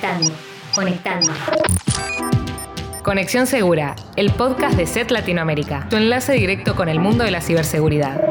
Conectando, 0.00 0.30
conectando. 0.74 1.32
Conexión 3.02 3.48
Segura, 3.48 3.96
el 4.14 4.30
podcast 4.30 4.76
de 4.76 4.86
SET 4.86 5.10
Latinoamérica, 5.10 5.88
tu 5.90 5.96
enlace 5.96 6.34
directo 6.34 6.76
con 6.76 6.88
el 6.88 7.00
mundo 7.00 7.24
de 7.24 7.32
la 7.32 7.40
ciberseguridad. 7.40 8.30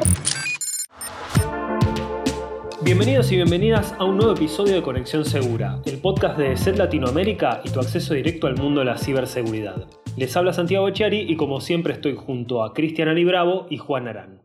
Bienvenidos 2.83 3.29
y 3.33 3.35
bienvenidas 3.35 3.93
a 3.99 4.05
un 4.05 4.15
nuevo 4.15 4.33
episodio 4.33 4.75
de 4.75 4.81
Conexión 4.81 5.25
Segura, 5.25 5.81
el 5.85 5.97
podcast 5.97 6.37
de 6.37 6.55
SET 6.55 6.77
Latinoamérica 6.77 7.59
y 7.65 7.69
tu 7.69 7.81
acceso 7.81 8.13
directo 8.13 8.47
al 8.47 8.55
mundo 8.55 8.79
de 8.79 8.85
la 8.85 8.97
ciberseguridad. 8.97 9.87
Les 10.15 10.37
habla 10.37 10.53
Santiago 10.53 10.87
Echiari 10.87 11.25
y 11.29 11.35
como 11.35 11.59
siempre 11.59 11.93
estoy 11.93 12.15
junto 12.15 12.63
a 12.63 12.73
Cristian 12.73 13.09
Ali 13.09 13.25
Bravo 13.25 13.67
y 13.69 13.77
Juan 13.77 14.07
Arán. 14.07 14.41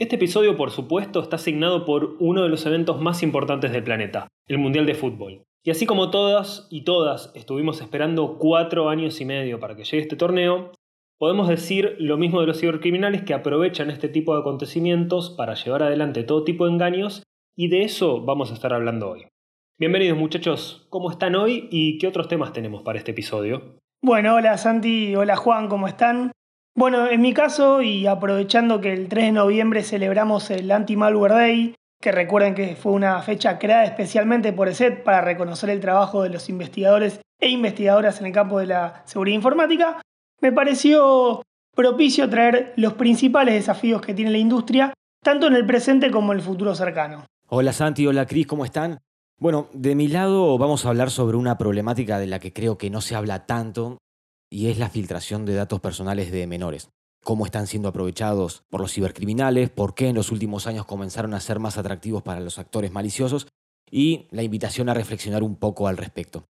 Este 0.00 0.16
episodio, 0.16 0.56
por 0.56 0.72
supuesto, 0.72 1.22
está 1.22 1.36
asignado 1.36 1.84
por 1.84 2.16
uno 2.18 2.42
de 2.42 2.48
los 2.48 2.66
eventos 2.66 3.00
más 3.00 3.22
importantes 3.22 3.70
del 3.70 3.84
planeta, 3.84 4.26
el 4.48 4.58
Mundial 4.58 4.86
de 4.86 4.96
Fútbol. 4.96 5.44
Y 5.66 5.70
así 5.70 5.86
como 5.86 6.10
todas 6.10 6.66
y 6.70 6.82
todas 6.82 7.32
estuvimos 7.34 7.80
esperando 7.80 8.36
cuatro 8.38 8.90
años 8.90 9.22
y 9.22 9.24
medio 9.24 9.58
para 9.58 9.74
que 9.74 9.84
llegue 9.84 10.02
este 10.02 10.14
torneo, 10.14 10.72
podemos 11.18 11.48
decir 11.48 11.96
lo 11.98 12.18
mismo 12.18 12.42
de 12.42 12.46
los 12.46 12.60
cibercriminales 12.60 13.22
que 13.22 13.32
aprovechan 13.32 13.90
este 13.90 14.10
tipo 14.10 14.34
de 14.34 14.40
acontecimientos 14.40 15.30
para 15.30 15.54
llevar 15.54 15.84
adelante 15.84 16.22
todo 16.22 16.44
tipo 16.44 16.66
de 16.66 16.72
engaños 16.72 17.22
y 17.56 17.68
de 17.68 17.82
eso 17.82 18.20
vamos 18.20 18.50
a 18.50 18.54
estar 18.54 18.74
hablando 18.74 19.08
hoy. 19.08 19.26
Bienvenidos 19.78 20.18
muchachos, 20.18 20.86
¿cómo 20.90 21.10
están 21.10 21.34
hoy 21.34 21.66
y 21.70 21.96
qué 21.96 22.08
otros 22.08 22.28
temas 22.28 22.52
tenemos 22.52 22.82
para 22.82 22.98
este 22.98 23.12
episodio? 23.12 23.78
Bueno, 24.02 24.34
hola 24.34 24.58
Santi, 24.58 25.16
hola 25.16 25.34
Juan, 25.34 25.68
¿cómo 25.68 25.88
están? 25.88 26.32
Bueno, 26.76 27.08
en 27.08 27.22
mi 27.22 27.32
caso, 27.32 27.80
y 27.80 28.06
aprovechando 28.06 28.82
que 28.82 28.92
el 28.92 29.08
3 29.08 29.26
de 29.26 29.32
noviembre 29.32 29.82
celebramos 29.82 30.50
el 30.50 30.70
Anti-Malware 30.70 31.32
Day, 31.32 31.74
que 32.04 32.12
recuerden 32.12 32.54
que 32.54 32.76
fue 32.76 32.92
una 32.92 33.22
fecha 33.22 33.58
creada 33.58 33.84
especialmente 33.84 34.52
por 34.52 34.68
ESET 34.68 35.02
para 35.02 35.22
reconocer 35.22 35.70
el 35.70 35.80
trabajo 35.80 36.22
de 36.22 36.28
los 36.28 36.50
investigadores 36.50 37.18
e 37.40 37.48
investigadoras 37.48 38.20
en 38.20 38.26
el 38.26 38.32
campo 38.32 38.58
de 38.58 38.66
la 38.66 39.02
seguridad 39.06 39.36
informática, 39.36 40.02
me 40.42 40.52
pareció 40.52 41.42
propicio 41.74 42.28
traer 42.28 42.74
los 42.76 42.92
principales 42.92 43.54
desafíos 43.54 44.02
que 44.02 44.12
tiene 44.12 44.32
la 44.32 44.36
industria, 44.36 44.92
tanto 45.22 45.46
en 45.46 45.54
el 45.54 45.64
presente 45.64 46.10
como 46.10 46.32
en 46.32 46.40
el 46.40 46.44
futuro 46.44 46.74
cercano. 46.74 47.24
Hola 47.48 47.72
Santi, 47.72 48.06
hola 48.06 48.26
Cris, 48.26 48.46
¿cómo 48.46 48.66
están? 48.66 48.98
Bueno, 49.40 49.68
de 49.72 49.94
mi 49.94 50.08
lado 50.08 50.58
vamos 50.58 50.84
a 50.84 50.90
hablar 50.90 51.10
sobre 51.10 51.38
una 51.38 51.56
problemática 51.56 52.18
de 52.18 52.26
la 52.26 52.38
que 52.38 52.52
creo 52.52 52.76
que 52.76 52.90
no 52.90 53.00
se 53.00 53.14
habla 53.14 53.46
tanto 53.46 53.96
y 54.50 54.68
es 54.68 54.78
la 54.78 54.90
filtración 54.90 55.46
de 55.46 55.54
datos 55.54 55.80
personales 55.80 56.30
de 56.30 56.46
menores. 56.46 56.90
Cómo 57.24 57.46
están 57.46 57.66
siendo 57.66 57.88
aprovechados 57.88 58.62
por 58.70 58.80
los 58.80 58.92
cibercriminales, 58.92 59.70
por 59.70 59.94
qué 59.94 60.08
en 60.08 60.14
los 60.14 60.30
últimos 60.30 60.66
años 60.66 60.86
comenzaron 60.86 61.34
a 61.34 61.40
ser 61.40 61.58
más 61.58 61.78
atractivos 61.78 62.22
para 62.22 62.40
los 62.40 62.58
actores 62.58 62.92
maliciosos 62.92 63.48
y 63.90 64.28
la 64.30 64.42
invitación 64.42 64.88
a 64.88 64.94
reflexionar 64.94 65.42
un 65.42 65.56
poco 65.56 65.88
al 65.88 65.96
respecto. 65.96 66.44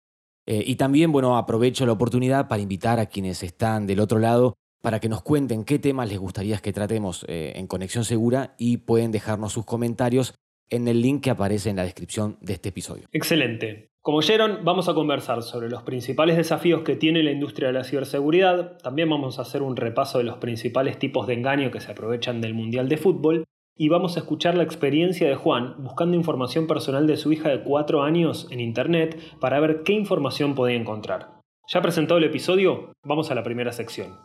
Eh, 0.48 0.64
y 0.66 0.76
también, 0.76 1.12
bueno, 1.12 1.38
aprovecho 1.38 1.86
la 1.86 1.92
oportunidad 1.92 2.48
para 2.48 2.62
invitar 2.62 3.00
a 3.00 3.06
quienes 3.06 3.44
están 3.44 3.86
del 3.86 4.00
otro 4.00 4.18
lado 4.18 4.56
para 4.82 5.00
que 5.00 5.10
nos 5.10 5.22
cuenten 5.22 5.64
qué 5.64 5.78
temas 5.78 6.10
les 6.10 6.18
gustaría 6.18 6.58
que 6.58 6.74
tratemos 6.74 7.26
eh, 7.28 7.54
en 7.56 7.68
Conexión 7.68 8.04
Segura 8.04 8.56
y 8.58 8.78
pueden 8.78 9.12
dejarnos 9.12 9.54
sus 9.54 9.66
comentarios 9.66 10.34
en 10.70 10.88
el 10.88 11.02
link 11.02 11.24
que 11.24 11.30
aparece 11.30 11.70
en 11.70 11.76
la 11.76 11.84
descripción 11.84 12.38
de 12.42 12.54
este 12.54 12.70
episodio. 12.70 13.08
Excelente. 13.12 13.91
Como 14.04 14.18
oyeron, 14.18 14.62
vamos 14.64 14.90
a 14.90 14.96
conversar 14.96 15.44
sobre 15.44 15.70
los 15.70 15.84
principales 15.84 16.36
desafíos 16.36 16.82
que 16.82 16.96
tiene 16.96 17.22
la 17.22 17.30
industria 17.30 17.68
de 17.68 17.76
la 17.76 17.84
ciberseguridad, 17.84 18.80
también 18.80 19.08
vamos 19.08 19.38
a 19.38 19.44
hacer 19.44 19.62
un 19.62 19.76
repaso 19.76 20.18
de 20.18 20.24
los 20.24 20.38
principales 20.38 20.98
tipos 20.98 21.28
de 21.28 21.36
engaño 21.36 21.70
que 21.70 21.82
se 21.82 21.92
aprovechan 21.92 22.42
del 22.42 22.56
Mundial 22.56 22.90
de 22.90 22.98
Fútbol 22.98 23.44
y 23.78 23.90
vamos 23.90 24.18
a 24.18 24.22
escuchar 24.22 24.56
la 24.56 24.64
experiencia 24.64 25.30
de 25.30 25.36
Juan 25.36 25.76
buscando 25.78 26.18
información 26.18 26.66
personal 26.66 27.06
de 27.06 27.16
su 27.16 27.32
hija 27.32 27.50
de 27.50 27.62
4 27.62 28.02
años 28.02 28.48
en 28.50 28.60
Internet 28.60 29.20
para 29.40 29.60
ver 29.60 29.84
qué 29.84 29.94
información 29.94 30.56
podía 30.56 30.78
encontrar. 30.78 31.40
Ya 31.68 31.84
presentado 31.84 32.18
el 32.18 32.24
episodio, 32.24 32.94
vamos 33.06 33.30
a 33.30 33.36
la 33.36 33.44
primera 33.44 33.72
sección. 33.72 34.18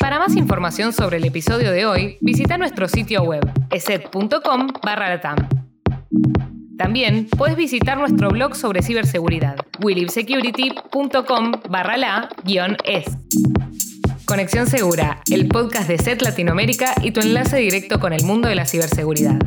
Para 0.00 0.18
más 0.18 0.34
información 0.34 0.92
sobre 0.92 1.18
el 1.18 1.24
episodio 1.26 1.70
de 1.70 1.86
hoy, 1.86 2.18
visita 2.22 2.58
nuestro 2.58 2.88
sitio 2.88 3.22
web, 3.22 3.48
eset.com 3.70 4.66
barra 4.82 5.20
también 6.80 7.28
puedes 7.36 7.56
visitar 7.56 7.98
nuestro 7.98 8.30
blog 8.30 8.56
sobre 8.56 8.80
ciberseguridad, 8.80 9.56
willibsecurity.com 9.82 11.52
barra 11.68 11.98
la 11.98 12.30
es. 12.84 13.04
Conexión 14.24 14.66
Segura, 14.66 15.20
el 15.30 15.48
podcast 15.48 15.88
de 15.88 15.98
SET 15.98 16.22
Latinoamérica 16.22 16.94
y 17.02 17.10
tu 17.10 17.20
enlace 17.20 17.58
directo 17.58 18.00
con 18.00 18.14
el 18.14 18.24
mundo 18.24 18.48
de 18.48 18.54
la 18.54 18.64
ciberseguridad. 18.64 19.38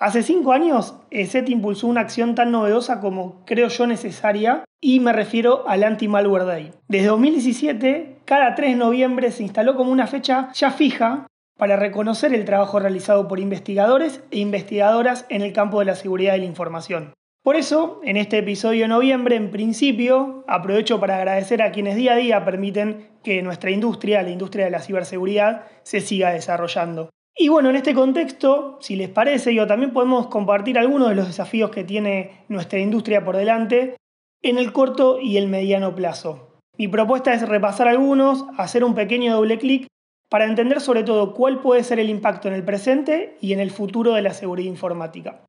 Hace 0.00 0.24
cinco 0.24 0.50
años, 0.50 0.96
SET 1.12 1.48
impulsó 1.48 1.86
una 1.86 2.00
acción 2.00 2.34
tan 2.34 2.50
novedosa 2.50 3.00
como 3.00 3.44
creo 3.44 3.68
yo 3.68 3.86
necesaria 3.86 4.64
y 4.80 4.98
me 4.98 5.12
refiero 5.12 5.68
al 5.68 5.84
Anti-Malware 5.84 6.44
Day. 6.44 6.72
Desde 6.88 7.06
2017, 7.06 8.16
cada 8.24 8.56
3 8.56 8.72
de 8.72 8.76
noviembre 8.76 9.30
se 9.30 9.44
instaló 9.44 9.76
como 9.76 9.92
una 9.92 10.08
fecha 10.08 10.50
ya 10.54 10.72
fija 10.72 11.28
para 11.62 11.76
reconocer 11.76 12.34
el 12.34 12.44
trabajo 12.44 12.80
realizado 12.80 13.28
por 13.28 13.38
investigadores 13.38 14.24
e 14.32 14.40
investigadoras 14.40 15.26
en 15.28 15.42
el 15.42 15.52
campo 15.52 15.78
de 15.78 15.84
la 15.84 15.94
seguridad 15.94 16.32
de 16.32 16.38
la 16.38 16.46
información. 16.46 17.12
Por 17.44 17.54
eso, 17.54 18.00
en 18.02 18.16
este 18.16 18.38
episodio 18.38 18.82
de 18.82 18.88
noviembre, 18.88 19.36
en 19.36 19.52
principio, 19.52 20.42
aprovecho 20.48 20.98
para 20.98 21.18
agradecer 21.18 21.62
a 21.62 21.70
quienes 21.70 21.94
día 21.94 22.14
a 22.14 22.16
día 22.16 22.44
permiten 22.44 23.10
que 23.22 23.42
nuestra 23.42 23.70
industria, 23.70 24.24
la 24.24 24.30
industria 24.30 24.64
de 24.64 24.72
la 24.72 24.80
ciberseguridad, 24.80 25.66
se 25.84 26.00
siga 26.00 26.32
desarrollando. 26.32 27.10
Y 27.36 27.46
bueno, 27.46 27.70
en 27.70 27.76
este 27.76 27.94
contexto, 27.94 28.78
si 28.80 28.96
les 28.96 29.10
parece, 29.10 29.54
yo 29.54 29.68
también 29.68 29.92
podemos 29.92 30.26
compartir 30.26 30.80
algunos 30.80 31.10
de 31.10 31.14
los 31.14 31.28
desafíos 31.28 31.70
que 31.70 31.84
tiene 31.84 32.44
nuestra 32.48 32.80
industria 32.80 33.24
por 33.24 33.36
delante 33.36 33.94
en 34.42 34.58
el 34.58 34.72
corto 34.72 35.20
y 35.20 35.36
el 35.36 35.46
mediano 35.46 35.94
plazo. 35.94 36.58
Mi 36.76 36.88
propuesta 36.88 37.32
es 37.32 37.48
repasar 37.48 37.86
algunos, 37.86 38.46
hacer 38.58 38.82
un 38.82 38.96
pequeño 38.96 39.36
doble 39.36 39.58
clic 39.58 39.86
para 40.32 40.46
entender 40.46 40.80
sobre 40.80 41.02
todo 41.02 41.34
cuál 41.34 41.60
puede 41.60 41.84
ser 41.84 42.00
el 42.00 42.08
impacto 42.08 42.48
en 42.48 42.54
el 42.54 42.64
presente 42.64 43.36
y 43.42 43.52
en 43.52 43.60
el 43.60 43.70
futuro 43.70 44.14
de 44.14 44.22
la 44.22 44.32
seguridad 44.32 44.70
informática. 44.70 45.42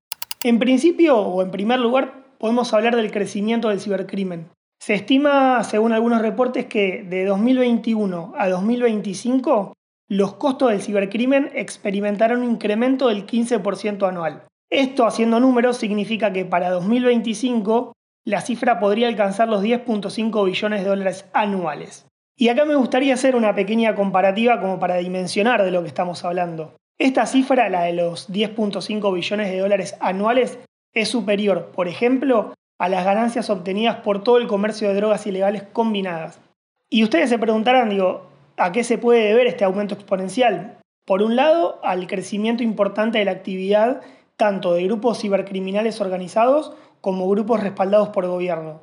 En 0.44 0.59
principio, 0.59 1.17
o 1.19 1.41
en 1.41 1.51
primer 1.51 1.79
lugar, 1.79 2.25
podemos 2.38 2.73
hablar 2.73 2.97
del 2.97 3.09
crecimiento 3.09 3.69
del 3.69 3.79
cibercrimen. 3.79 4.49
Se 4.81 4.94
estima, 4.94 5.63
según 5.63 5.94
algunos 5.94 6.21
reportes, 6.21 6.66
que 6.66 7.01
de 7.01 7.23
2021 7.23 8.33
a 8.38 8.49
2025 8.49 9.71
los 10.09 10.33
costos 10.33 10.71
del 10.71 10.81
cibercrimen 10.81 11.50
experimentaron 11.53 12.41
un 12.41 12.51
incremento 12.51 13.07
del 13.07 13.25
15% 13.25 14.05
anual. 14.05 14.44
Esto, 14.69 15.05
haciendo 15.05 15.39
números, 15.39 15.77
significa 15.77 16.33
que 16.33 16.44
para 16.44 16.69
2025 16.71 17.94
la 18.25 18.41
cifra 18.41 18.81
podría 18.81 19.07
alcanzar 19.07 19.47
los 19.47 19.63
10.5 19.63 20.45
billones 20.45 20.83
de 20.83 20.89
dólares 20.89 21.25
anuales. 21.31 22.05
Y 22.43 22.49
acá 22.49 22.65
me 22.65 22.75
gustaría 22.75 23.13
hacer 23.13 23.37
una 23.37 23.55
pequeña 23.55 23.95
comparativa 23.95 24.59
como 24.59 24.77
para 24.77 24.97
dimensionar 24.97 25.63
de 25.63 25.71
lo 25.71 25.81
que 25.81 25.87
estamos 25.87 26.25
hablando. 26.25 26.73
Esta 26.99 27.25
cifra, 27.25 27.69
la 27.69 27.83
de 27.83 27.93
los 27.93 28.29
10.5 28.29 29.13
billones 29.13 29.49
de 29.49 29.59
dólares 29.59 29.95
anuales, 30.01 30.59
es 30.93 31.07
superior, 31.07 31.71
por 31.73 31.87
ejemplo, 31.87 32.53
a 32.77 32.89
las 32.89 33.05
ganancias 33.05 33.49
obtenidas 33.49 34.01
por 34.01 34.23
todo 34.25 34.39
el 34.39 34.47
comercio 34.47 34.89
de 34.89 34.95
drogas 34.95 35.25
ilegales 35.25 35.63
combinadas. 35.71 36.41
Y 36.89 37.05
ustedes 37.05 37.29
se 37.29 37.39
preguntarán, 37.39 37.89
digo, 37.89 38.27
¿a 38.57 38.73
qué 38.73 38.83
se 38.83 38.97
puede 38.97 39.23
deber 39.23 39.47
este 39.47 39.63
aumento 39.63 39.95
exponencial? 39.95 40.79
Por 41.05 41.23
un 41.23 41.37
lado, 41.37 41.79
al 41.81 42.07
crecimiento 42.07 42.61
importante 42.61 43.19
de 43.19 43.23
la 43.25 43.31
actividad 43.31 44.01
tanto 44.35 44.73
de 44.73 44.83
grupos 44.83 45.21
cibercriminales 45.21 46.01
organizados 46.01 46.73
como 46.99 47.29
grupos 47.29 47.61
respaldados 47.61 48.09
por 48.09 48.27
gobierno. 48.27 48.81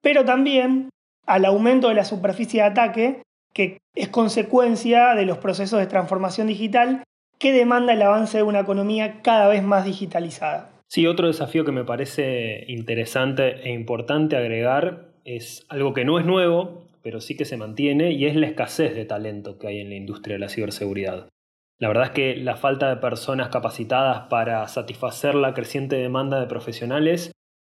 Pero 0.00 0.24
también 0.24 0.88
al 1.26 1.44
aumento 1.44 1.88
de 1.88 1.94
la 1.94 2.04
superficie 2.04 2.62
de 2.62 2.68
ataque, 2.68 3.22
que 3.52 3.78
es 3.94 4.08
consecuencia 4.08 5.14
de 5.14 5.26
los 5.26 5.38
procesos 5.38 5.78
de 5.80 5.86
transformación 5.86 6.46
digital 6.46 7.02
que 7.38 7.52
demanda 7.52 7.92
el 7.92 8.02
avance 8.02 8.38
de 8.38 8.44
una 8.44 8.60
economía 8.60 9.22
cada 9.22 9.48
vez 9.48 9.62
más 9.62 9.84
digitalizada. 9.84 10.70
Sí, 10.88 11.06
otro 11.06 11.26
desafío 11.26 11.64
que 11.64 11.72
me 11.72 11.84
parece 11.84 12.64
interesante 12.68 13.60
e 13.68 13.72
importante 13.72 14.36
agregar 14.36 15.08
es 15.24 15.66
algo 15.68 15.92
que 15.92 16.04
no 16.04 16.18
es 16.18 16.24
nuevo, 16.24 16.86
pero 17.02 17.20
sí 17.20 17.36
que 17.36 17.44
se 17.44 17.56
mantiene, 17.56 18.12
y 18.12 18.26
es 18.26 18.36
la 18.36 18.46
escasez 18.46 18.94
de 18.94 19.04
talento 19.04 19.58
que 19.58 19.68
hay 19.68 19.80
en 19.80 19.88
la 19.88 19.96
industria 19.96 20.34
de 20.34 20.40
la 20.40 20.48
ciberseguridad. 20.48 21.28
La 21.78 21.88
verdad 21.88 22.04
es 22.04 22.10
que 22.10 22.36
la 22.36 22.56
falta 22.56 22.88
de 22.88 22.96
personas 22.96 23.48
capacitadas 23.48 24.28
para 24.28 24.66
satisfacer 24.68 25.34
la 25.34 25.52
creciente 25.52 25.96
demanda 25.96 26.40
de 26.40 26.46
profesionales 26.46 27.32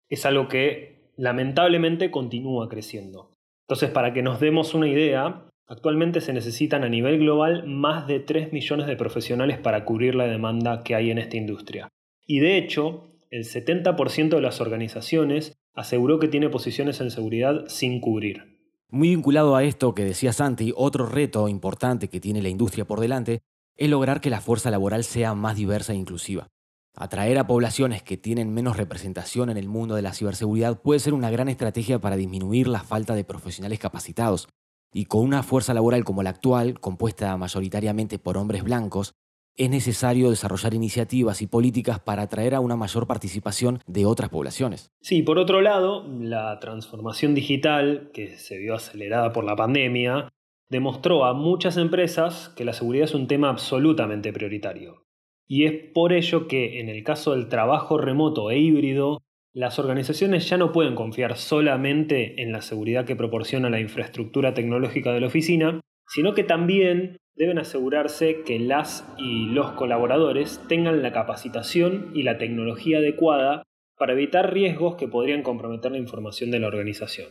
es 0.09 0.25
algo 0.25 0.47
que 0.47 1.11
lamentablemente 1.17 2.09
continúa 2.09 2.67
creciendo. 2.67 3.30
Entonces, 3.71 3.91
para 3.91 4.11
que 4.11 4.21
nos 4.21 4.41
demos 4.41 4.73
una 4.73 4.89
idea, 4.89 5.45
actualmente 5.65 6.19
se 6.19 6.33
necesitan 6.33 6.83
a 6.83 6.89
nivel 6.89 7.19
global 7.19 7.65
más 7.65 8.05
de 8.05 8.19
3 8.19 8.51
millones 8.51 8.85
de 8.85 8.97
profesionales 8.97 9.59
para 9.59 9.85
cubrir 9.85 10.13
la 10.13 10.25
demanda 10.25 10.83
que 10.83 10.93
hay 10.93 11.09
en 11.09 11.17
esta 11.17 11.37
industria. 11.37 11.87
Y 12.27 12.39
de 12.39 12.57
hecho, 12.57 13.15
el 13.29 13.45
70% 13.45 14.27
de 14.27 14.41
las 14.41 14.59
organizaciones 14.59 15.53
aseguró 15.73 16.19
que 16.19 16.27
tiene 16.27 16.49
posiciones 16.49 16.99
en 16.99 17.11
seguridad 17.11 17.63
sin 17.67 18.01
cubrir. 18.01 18.59
Muy 18.89 19.11
vinculado 19.11 19.55
a 19.55 19.63
esto 19.63 19.95
que 19.95 20.03
decía 20.03 20.33
Santi, 20.33 20.73
otro 20.75 21.05
reto 21.05 21.47
importante 21.47 22.09
que 22.09 22.19
tiene 22.19 22.41
la 22.41 22.49
industria 22.49 22.83
por 22.83 22.99
delante 22.99 23.39
es 23.77 23.89
lograr 23.89 24.19
que 24.19 24.29
la 24.29 24.41
fuerza 24.41 24.69
laboral 24.69 25.05
sea 25.05 25.33
más 25.33 25.55
diversa 25.55 25.93
e 25.93 25.95
inclusiva. 25.95 26.49
Atraer 26.95 27.37
a 27.37 27.47
poblaciones 27.47 28.03
que 28.03 28.17
tienen 28.17 28.53
menos 28.53 28.75
representación 28.75 29.49
en 29.49 29.57
el 29.57 29.69
mundo 29.69 29.95
de 29.95 30.01
la 30.01 30.13
ciberseguridad 30.13 30.81
puede 30.81 30.99
ser 30.99 31.13
una 31.13 31.29
gran 31.29 31.47
estrategia 31.47 31.99
para 31.99 32.17
disminuir 32.17 32.67
la 32.67 32.83
falta 32.83 33.15
de 33.15 33.23
profesionales 33.23 33.79
capacitados. 33.79 34.49
Y 34.93 35.05
con 35.05 35.21
una 35.21 35.41
fuerza 35.41 35.73
laboral 35.73 36.03
como 36.03 36.21
la 36.21 36.31
actual, 36.31 36.79
compuesta 36.81 37.35
mayoritariamente 37.37 38.19
por 38.19 38.37
hombres 38.37 38.63
blancos, 38.63 39.13
es 39.55 39.69
necesario 39.69 40.29
desarrollar 40.29 40.73
iniciativas 40.73 41.41
y 41.41 41.47
políticas 41.47 41.99
para 41.99 42.23
atraer 42.23 42.55
a 42.55 42.59
una 42.59 42.75
mayor 42.75 43.07
participación 43.07 43.79
de 43.85 44.05
otras 44.05 44.29
poblaciones. 44.29 44.91
Sí, 45.01 45.21
por 45.21 45.37
otro 45.37 45.61
lado, 45.61 46.05
la 46.19 46.59
transformación 46.59 47.35
digital, 47.35 48.11
que 48.13 48.37
se 48.37 48.57
vio 48.57 48.75
acelerada 48.75 49.31
por 49.31 49.43
la 49.43 49.55
pandemia, 49.55 50.29
demostró 50.69 51.25
a 51.25 51.33
muchas 51.33 51.77
empresas 51.77 52.49
que 52.49 52.65
la 52.65 52.73
seguridad 52.73 53.05
es 53.05 53.13
un 53.13 53.27
tema 53.27 53.49
absolutamente 53.49 54.31
prioritario. 54.33 55.03
Y 55.53 55.65
es 55.65 55.73
por 55.93 56.13
ello 56.13 56.47
que 56.47 56.79
en 56.79 56.87
el 56.87 57.03
caso 57.03 57.35
del 57.35 57.49
trabajo 57.49 57.97
remoto 57.97 58.51
e 58.51 58.57
híbrido, 58.57 59.21
las 59.53 59.79
organizaciones 59.79 60.47
ya 60.47 60.55
no 60.55 60.71
pueden 60.71 60.95
confiar 60.95 61.35
solamente 61.35 62.41
en 62.41 62.53
la 62.53 62.61
seguridad 62.61 63.03
que 63.03 63.17
proporciona 63.17 63.69
la 63.69 63.81
infraestructura 63.81 64.53
tecnológica 64.53 65.11
de 65.11 65.19
la 65.19 65.27
oficina, 65.27 65.81
sino 66.07 66.33
que 66.33 66.45
también 66.45 67.17
deben 67.35 67.59
asegurarse 67.59 68.43
que 68.45 68.59
las 68.59 69.05
y 69.17 69.47
los 69.47 69.73
colaboradores 69.73 70.61
tengan 70.69 71.01
la 71.01 71.11
capacitación 71.11 72.11
y 72.15 72.23
la 72.23 72.37
tecnología 72.37 72.99
adecuada 72.99 73.63
para 73.97 74.13
evitar 74.13 74.53
riesgos 74.53 74.95
que 74.95 75.09
podrían 75.09 75.43
comprometer 75.43 75.91
la 75.91 75.97
información 75.97 76.49
de 76.51 76.61
la 76.61 76.67
organización. 76.67 77.27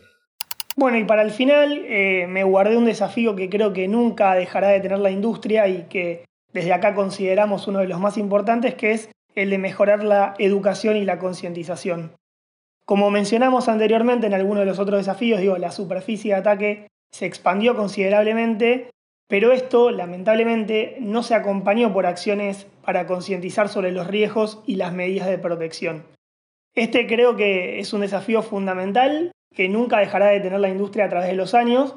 Bueno, 0.76 0.99
y 0.99 1.05
para 1.05 1.22
el 1.22 1.31
final 1.31 1.87
eh, 1.87 2.26
me 2.28 2.44
guardé 2.44 2.76
un 2.76 2.84
desafío 2.84 3.34
que 3.34 3.49
creo 3.49 3.72
que 3.72 3.88
nunca 3.88 4.34
dejará 4.34 4.69
de 4.69 4.81
tener 4.81 4.99
la 4.99 5.11
industria 5.11 5.69
y 5.69 5.87
que 5.88 6.25
desde 6.52 6.73
acá 6.73 6.94
consideramos 6.94 7.69
uno 7.69 7.81
de 7.81 7.88
los 7.88 8.00
más 8.00 8.17
importantes, 8.17 8.75
que 8.75 8.93
es 8.93 9.11
el 9.35 9.50
de 9.50 9.58
mejorar 9.58 10.05
la 10.05 10.35
educación 10.38 10.97
y 10.97 11.05
la 11.05 11.19
concientización. 11.19 12.12
Como 12.85 13.11
mencionamos 13.11 13.69
anteriormente 13.69 14.26
en 14.26 14.35
alguno 14.35 14.61
de 14.61 14.67
los 14.67 14.79
otros 14.79 14.99
desafíos, 14.99 15.41
digo, 15.41 15.56
la 15.58 15.70
superficie 15.70 16.32
de 16.32 16.41
ataque 16.41 16.87
se 17.12 17.26
expandió 17.26 17.76
considerablemente, 17.76 18.91
pero 19.29 19.52
esto 19.52 19.91
lamentablemente 19.91 20.97
no 21.00 21.23
se 21.23 21.35
acompañó 21.35 21.93
por 21.93 22.06
acciones 22.06 22.67
para 22.85 23.06
concientizar 23.06 23.69
sobre 23.69 23.93
los 23.93 24.08
riesgos 24.08 24.62
y 24.67 24.76
las 24.76 24.93
medidas 24.93 25.29
de 25.29 25.38
protección. 25.38 26.05
Este 26.75 27.06
creo 27.06 27.37
que 27.37 27.79
es 27.79 27.93
un 27.93 28.00
desafío 28.00 28.43
fundamental 28.43 29.32
que 29.55 29.69
nunca 29.69 29.99
dejará 29.99 30.26
de 30.26 30.41
tener 30.41 30.61
la 30.61 30.69
industria 30.69 31.05
a 31.05 31.08
través 31.08 31.29
de 31.29 31.37
los 31.37 31.55
años 31.55 31.96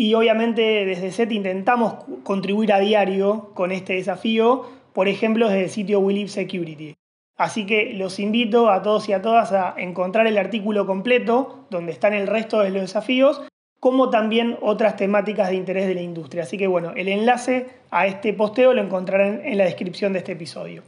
y 0.00 0.14
obviamente 0.14 0.86
desde 0.86 1.12
SET 1.12 1.30
intentamos 1.30 1.96
contribuir 2.22 2.72
a 2.72 2.78
diario 2.78 3.50
con 3.52 3.70
este 3.70 3.92
desafío, 3.92 4.64
por 4.94 5.08
ejemplo 5.08 5.46
desde 5.46 5.64
el 5.64 5.68
sitio 5.68 6.00
We 6.00 6.26
Security. 6.26 6.94
Así 7.36 7.66
que 7.66 7.92
los 7.92 8.18
invito 8.18 8.70
a 8.70 8.80
todos 8.80 9.10
y 9.10 9.12
a 9.12 9.20
todas 9.20 9.52
a 9.52 9.74
encontrar 9.76 10.26
el 10.26 10.38
artículo 10.38 10.86
completo 10.86 11.66
donde 11.68 11.92
están 11.92 12.14
el 12.14 12.28
resto 12.28 12.60
de 12.60 12.70
los 12.70 12.80
desafíos, 12.80 13.42
como 13.78 14.08
también 14.08 14.56
otras 14.62 14.96
temáticas 14.96 15.50
de 15.50 15.56
interés 15.56 15.86
de 15.86 15.94
la 15.94 16.00
industria. 16.00 16.44
Así 16.44 16.56
que 16.56 16.66
bueno, 16.66 16.92
el 16.96 17.08
enlace 17.08 17.68
a 17.90 18.06
este 18.06 18.32
posteo 18.32 18.72
lo 18.72 18.80
encontrarán 18.80 19.42
en 19.44 19.58
la 19.58 19.64
descripción 19.64 20.14
de 20.14 20.20
este 20.20 20.32
episodio. 20.32 20.82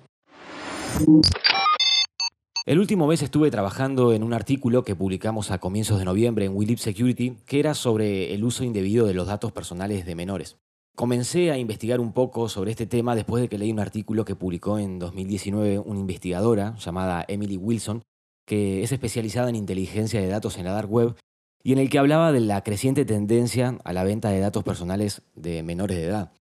El 2.65 2.79
último 2.79 3.09
mes 3.09 3.21
estuve 3.23 3.51
trabajando 3.51 4.13
en 4.13 4.23
un 4.23 4.33
artículo 4.33 4.85
que 4.85 4.95
publicamos 4.95 5.51
a 5.51 5.59
comienzos 5.59 5.99
de 5.99 6.05
noviembre 6.05 6.45
en 6.45 6.55
We 6.55 6.77
Security, 6.77 7.37
que 7.45 7.59
era 7.59 7.75
sobre 7.75 8.33
el 8.35 8.45
uso 8.45 8.63
indebido 8.63 9.05
de 9.05 9.15
los 9.15 9.27
datos 9.27 9.51
personales 9.51 10.07
de 10.07 10.15
menores. 10.15 10.59
Comencé 10.95 11.51
a 11.51 11.59
investigar 11.59 11.99
un 11.99 12.13
poco 12.13 12.49
sobre 12.49 12.71
este 12.71 12.87
tema 12.87 13.17
después 13.17 13.43
de 13.43 13.49
que 13.49 13.59
leí 13.59 13.73
un 13.73 13.81
artículo 13.81 14.25
que 14.25 14.37
publicó 14.37 14.79
en 14.79 15.01
2019 15.01 15.81
una 15.81 15.99
investigadora 15.99 16.77
llamada 16.77 17.25
Emily 17.27 17.57
Wilson, 17.57 18.03
que 18.47 18.85
es 18.85 18.93
especializada 18.93 19.49
en 19.49 19.57
inteligencia 19.57 20.21
de 20.21 20.29
datos 20.29 20.57
en 20.57 20.67
la 20.67 20.73
dark 20.73 20.93
web, 20.93 21.17
y 21.65 21.73
en 21.73 21.81
el 21.81 21.91
que 21.91 21.99
hablaba 21.99 22.31
de 22.31 22.41
la 22.41 22.63
creciente 22.63 23.05
tendencia 23.05 23.77
a 23.83 23.93
la 23.93 24.05
venta 24.05 24.31
de 24.31 24.39
datos 24.39 24.63
personales 24.63 25.23
de 25.35 25.65
menores 25.65 25.97
de 25.97 26.05
edad. 26.05 26.33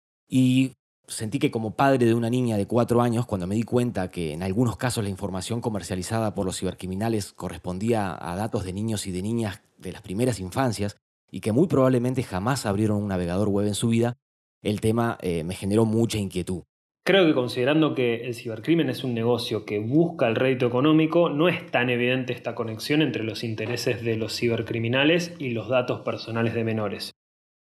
Sentí 1.11 1.39
que 1.39 1.51
como 1.51 1.75
padre 1.75 2.05
de 2.05 2.13
una 2.13 2.29
niña 2.29 2.57
de 2.57 2.65
cuatro 2.65 3.01
años, 3.01 3.25
cuando 3.25 3.45
me 3.45 3.55
di 3.55 3.63
cuenta 3.63 4.09
que 4.09 4.33
en 4.33 4.43
algunos 4.43 4.77
casos 4.77 5.03
la 5.03 5.09
información 5.09 5.61
comercializada 5.61 6.33
por 6.33 6.45
los 6.45 6.57
cibercriminales 6.57 7.33
correspondía 7.33 8.17
a 8.19 8.35
datos 8.35 8.63
de 8.63 8.73
niños 8.73 9.05
y 9.07 9.11
de 9.11 9.21
niñas 9.21 9.61
de 9.77 9.91
las 9.91 10.01
primeras 10.01 10.39
infancias, 10.39 10.97
y 11.29 11.41
que 11.41 11.51
muy 11.51 11.67
probablemente 11.67 12.23
jamás 12.23 12.65
abrieron 12.65 12.97
un 12.97 13.09
navegador 13.09 13.49
web 13.49 13.67
en 13.67 13.75
su 13.75 13.89
vida, 13.89 14.17
el 14.61 14.81
tema 14.81 15.17
eh, 15.21 15.43
me 15.43 15.55
generó 15.55 15.85
mucha 15.85 16.17
inquietud. 16.17 16.63
Creo 17.03 17.25
que 17.25 17.33
considerando 17.33 17.95
que 17.95 18.27
el 18.27 18.35
cibercrimen 18.35 18.89
es 18.89 19.03
un 19.03 19.15
negocio 19.15 19.65
que 19.65 19.79
busca 19.79 20.27
el 20.27 20.35
rédito 20.35 20.67
económico, 20.67 21.29
no 21.29 21.49
es 21.49 21.65
tan 21.71 21.89
evidente 21.89 22.31
esta 22.31 22.53
conexión 22.53 23.01
entre 23.01 23.23
los 23.23 23.43
intereses 23.43 24.03
de 24.03 24.17
los 24.17 24.37
cibercriminales 24.37 25.33
y 25.39 25.49
los 25.49 25.67
datos 25.67 26.01
personales 26.01 26.53
de 26.53 26.63
menores. 26.63 27.11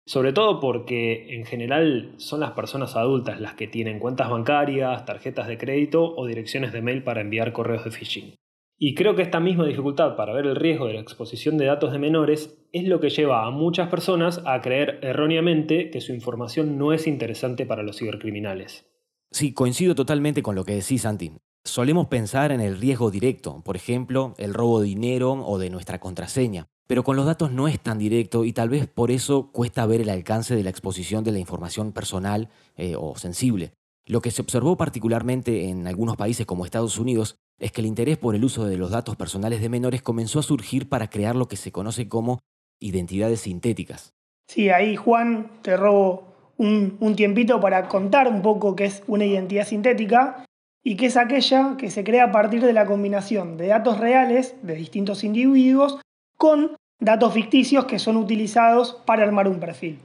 Sobre 0.07 0.33
todo 0.33 0.59
porque 0.59 1.35
en 1.35 1.45
general 1.45 2.13
son 2.17 2.39
las 2.39 2.51
personas 2.51 2.95
adultas 2.95 3.41
las 3.41 3.55
que 3.55 3.67
tienen 3.67 3.97
cuentas 3.97 4.29
bancarias, 4.29 5.03
tarjetas 5.05 5.47
de 5.47 5.57
crédito 5.57 6.15
o 6.15 6.27
direcciones 6.27 6.73
de 6.73 6.83
mail 6.83 7.03
para 7.03 7.21
enviar 7.21 7.53
correos 7.53 7.83
de 7.85 7.91
phishing. 7.91 8.35
Y 8.77 8.93
creo 8.93 9.15
que 9.15 9.23
esta 9.23 9.39
misma 9.39 9.65
dificultad 9.65 10.15
para 10.15 10.33
ver 10.33 10.45
el 10.45 10.57
riesgo 10.57 10.85
de 10.85 10.93
la 10.93 10.99
exposición 10.99 11.57
de 11.57 11.65
datos 11.65 11.91
de 11.91 11.97
menores 11.97 12.55
es 12.71 12.83
lo 12.83 12.99
que 12.99 13.09
lleva 13.09 13.45
a 13.45 13.49
muchas 13.49 13.89
personas 13.89 14.41
a 14.45 14.61
creer 14.61 14.99
erróneamente 15.01 15.89
que 15.89 16.01
su 16.01 16.13
información 16.13 16.77
no 16.77 16.93
es 16.93 17.07
interesante 17.07 17.65
para 17.65 17.83
los 17.83 17.97
cibercriminales. 17.97 18.85
Sí, 19.31 19.53
coincido 19.53 19.95
totalmente 19.95 20.43
con 20.43 20.55
lo 20.55 20.65
que 20.65 20.75
decís, 20.75 21.01
Santi. 21.01 21.31
Solemos 21.63 22.07
pensar 22.07 22.51
en 22.51 22.61
el 22.61 22.79
riesgo 22.79 23.09
directo, 23.09 23.63
por 23.63 23.75
ejemplo, 23.75 24.35
el 24.37 24.53
robo 24.53 24.81
de 24.81 24.87
dinero 24.87 25.31
o 25.31 25.57
de 25.57 25.71
nuestra 25.71 25.99
contraseña. 25.99 26.67
Pero 26.87 27.03
con 27.03 27.15
los 27.15 27.25
datos 27.25 27.51
no 27.51 27.67
es 27.67 27.79
tan 27.79 27.97
directo 27.97 28.45
y 28.45 28.53
tal 28.53 28.69
vez 28.69 28.87
por 28.87 29.11
eso 29.11 29.51
cuesta 29.51 29.85
ver 29.85 30.01
el 30.01 30.09
alcance 30.09 30.55
de 30.55 30.63
la 30.63 30.69
exposición 30.69 31.23
de 31.23 31.31
la 31.31 31.39
información 31.39 31.91
personal 31.91 32.49
eh, 32.77 32.95
o 32.97 33.15
sensible. 33.15 33.73
Lo 34.05 34.21
que 34.21 34.29
se 34.29 34.41
observó 34.41 34.77
particularmente 34.77 35.69
en 35.69 35.87
algunos 35.87 36.15
países 36.15 36.45
como 36.45 36.63
Estados 36.63 36.99
Unidos 36.99 37.37
es 37.59 37.71
que 37.71 37.81
el 37.81 37.87
interés 37.87 38.17
por 38.17 38.35
el 38.35 38.45
uso 38.45 38.65
de 38.65 38.77
los 38.77 38.91
datos 38.91 39.15
personales 39.15 39.61
de 39.61 39.69
menores 39.69 40.03
comenzó 40.03 40.39
a 40.39 40.43
surgir 40.43 40.87
para 40.89 41.09
crear 41.09 41.35
lo 41.35 41.47
que 41.47 41.55
se 41.55 41.71
conoce 41.71 42.07
como 42.07 42.39
identidades 42.79 43.41
sintéticas. 43.41 44.13
Sí, 44.47 44.69
ahí 44.69 44.95
Juan 44.95 45.49
te 45.63 45.75
robo 45.75 46.35
un, 46.57 47.15
tiempito 47.15 47.59
para 47.59 47.87
contar 47.87 48.27
un 48.27 48.41
poco 48.41 48.75
qué 48.75 48.85
es 48.85 49.03
una 49.07 49.25
identidad 49.25 49.65
sintética 49.65 50.45
y 50.83 50.95
que 50.97 51.07
es 51.07 51.17
aquella 51.17 51.75
que 51.77 51.89
se 51.89 52.03
crea 52.03 52.25
a 52.25 52.31
partir 52.31 52.63
de 52.63 52.73
la 52.73 52.85
combinación 52.85 53.57
de 53.57 53.67
datos 53.67 53.99
reales 53.99 54.55
de 54.61 54.75
distintos 54.75 55.23
individuos 55.23 55.99
con 56.37 56.75
datos 56.99 57.33
ficticios 57.33 57.85
que 57.85 57.99
son 57.99 58.17
utilizados 58.17 59.01
para 59.05 59.23
armar 59.23 59.47
un 59.47 59.59
perfil. 59.59 59.99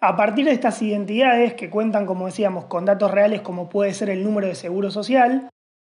A 0.00 0.16
partir 0.16 0.46
de 0.46 0.52
estas 0.52 0.82
identidades, 0.82 1.54
que 1.54 1.70
cuentan, 1.70 2.06
como 2.06 2.26
decíamos, 2.26 2.64
con 2.64 2.84
datos 2.84 3.10
reales 3.10 3.40
como 3.40 3.68
puede 3.68 3.94
ser 3.94 4.10
el 4.10 4.24
número 4.24 4.48
de 4.48 4.56
seguro 4.56 4.90
social, 4.90 5.48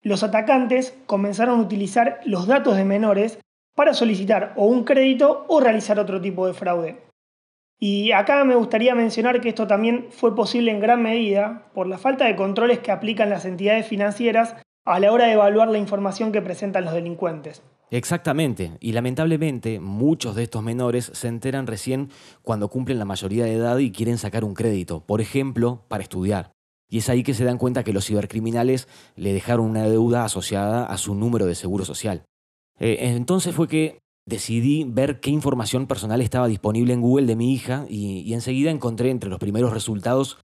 los 0.02 0.22
atacantes 0.22 0.94
comenzaron 1.06 1.58
a 1.58 1.62
utilizar 1.62 2.20
los 2.26 2.46
datos 2.46 2.76
de 2.76 2.84
menores 2.84 3.38
para 3.74 3.94
solicitar 3.94 4.52
o 4.56 4.66
un 4.66 4.84
crédito 4.84 5.46
o 5.48 5.60
realizar 5.60 5.98
otro 5.98 6.20
tipo 6.20 6.46
de 6.46 6.52
fraude. 6.52 6.98
Y 7.80 8.12
acá 8.12 8.44
me 8.44 8.54
gustaría 8.54 8.94
mencionar 8.94 9.40
que 9.40 9.48
esto 9.48 9.66
también 9.66 10.06
fue 10.10 10.36
posible 10.36 10.70
en 10.70 10.80
gran 10.80 11.02
medida 11.02 11.70
por 11.74 11.86
la 11.86 11.98
falta 11.98 12.26
de 12.26 12.36
controles 12.36 12.78
que 12.78 12.92
aplican 12.92 13.30
las 13.30 13.44
entidades 13.44 13.86
financieras 13.86 14.56
a 14.84 15.00
la 15.00 15.12
hora 15.12 15.26
de 15.26 15.32
evaluar 15.32 15.68
la 15.68 15.78
información 15.78 16.30
que 16.30 16.42
presentan 16.42 16.84
los 16.84 16.94
delincuentes. 16.94 17.62
Exactamente, 17.94 18.76
y 18.80 18.90
lamentablemente 18.90 19.78
muchos 19.78 20.34
de 20.34 20.42
estos 20.42 20.64
menores 20.64 21.12
se 21.14 21.28
enteran 21.28 21.68
recién 21.68 22.10
cuando 22.42 22.66
cumplen 22.66 22.98
la 22.98 23.04
mayoría 23.04 23.44
de 23.44 23.52
edad 23.52 23.78
y 23.78 23.92
quieren 23.92 24.18
sacar 24.18 24.42
un 24.42 24.54
crédito, 24.54 25.06
por 25.06 25.20
ejemplo, 25.20 25.84
para 25.86 26.02
estudiar. 26.02 26.50
Y 26.90 26.98
es 26.98 27.08
ahí 27.08 27.22
que 27.22 27.34
se 27.34 27.44
dan 27.44 27.56
cuenta 27.56 27.84
que 27.84 27.92
los 27.92 28.04
cibercriminales 28.04 28.88
le 29.14 29.32
dejaron 29.32 29.66
una 29.66 29.84
deuda 29.84 30.24
asociada 30.24 30.86
a 30.86 30.98
su 30.98 31.14
número 31.14 31.46
de 31.46 31.54
seguro 31.54 31.84
social. 31.84 32.24
Eh, 32.80 32.96
entonces 33.14 33.54
fue 33.54 33.68
que 33.68 34.00
decidí 34.26 34.82
ver 34.88 35.20
qué 35.20 35.30
información 35.30 35.86
personal 35.86 36.20
estaba 36.20 36.48
disponible 36.48 36.94
en 36.94 37.00
Google 37.00 37.26
de 37.26 37.36
mi 37.36 37.54
hija 37.54 37.86
y, 37.88 38.22
y 38.22 38.34
enseguida 38.34 38.72
encontré 38.72 39.10
entre 39.10 39.30
los 39.30 39.38
primeros 39.38 39.72
resultados 39.72 40.38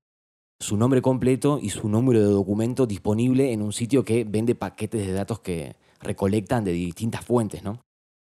su 0.60 0.76
nombre 0.76 1.02
completo 1.02 1.58
y 1.60 1.70
su 1.70 1.88
número 1.88 2.20
de 2.20 2.32
documento 2.32 2.86
disponible 2.86 3.52
en 3.52 3.60
un 3.60 3.72
sitio 3.72 4.04
que 4.04 4.22
vende 4.22 4.54
paquetes 4.54 5.04
de 5.04 5.12
datos 5.12 5.40
que, 5.40 5.74
recolectan 6.00 6.64
de 6.64 6.72
distintas 6.72 7.24
fuentes. 7.24 7.62
¿no? 7.62 7.82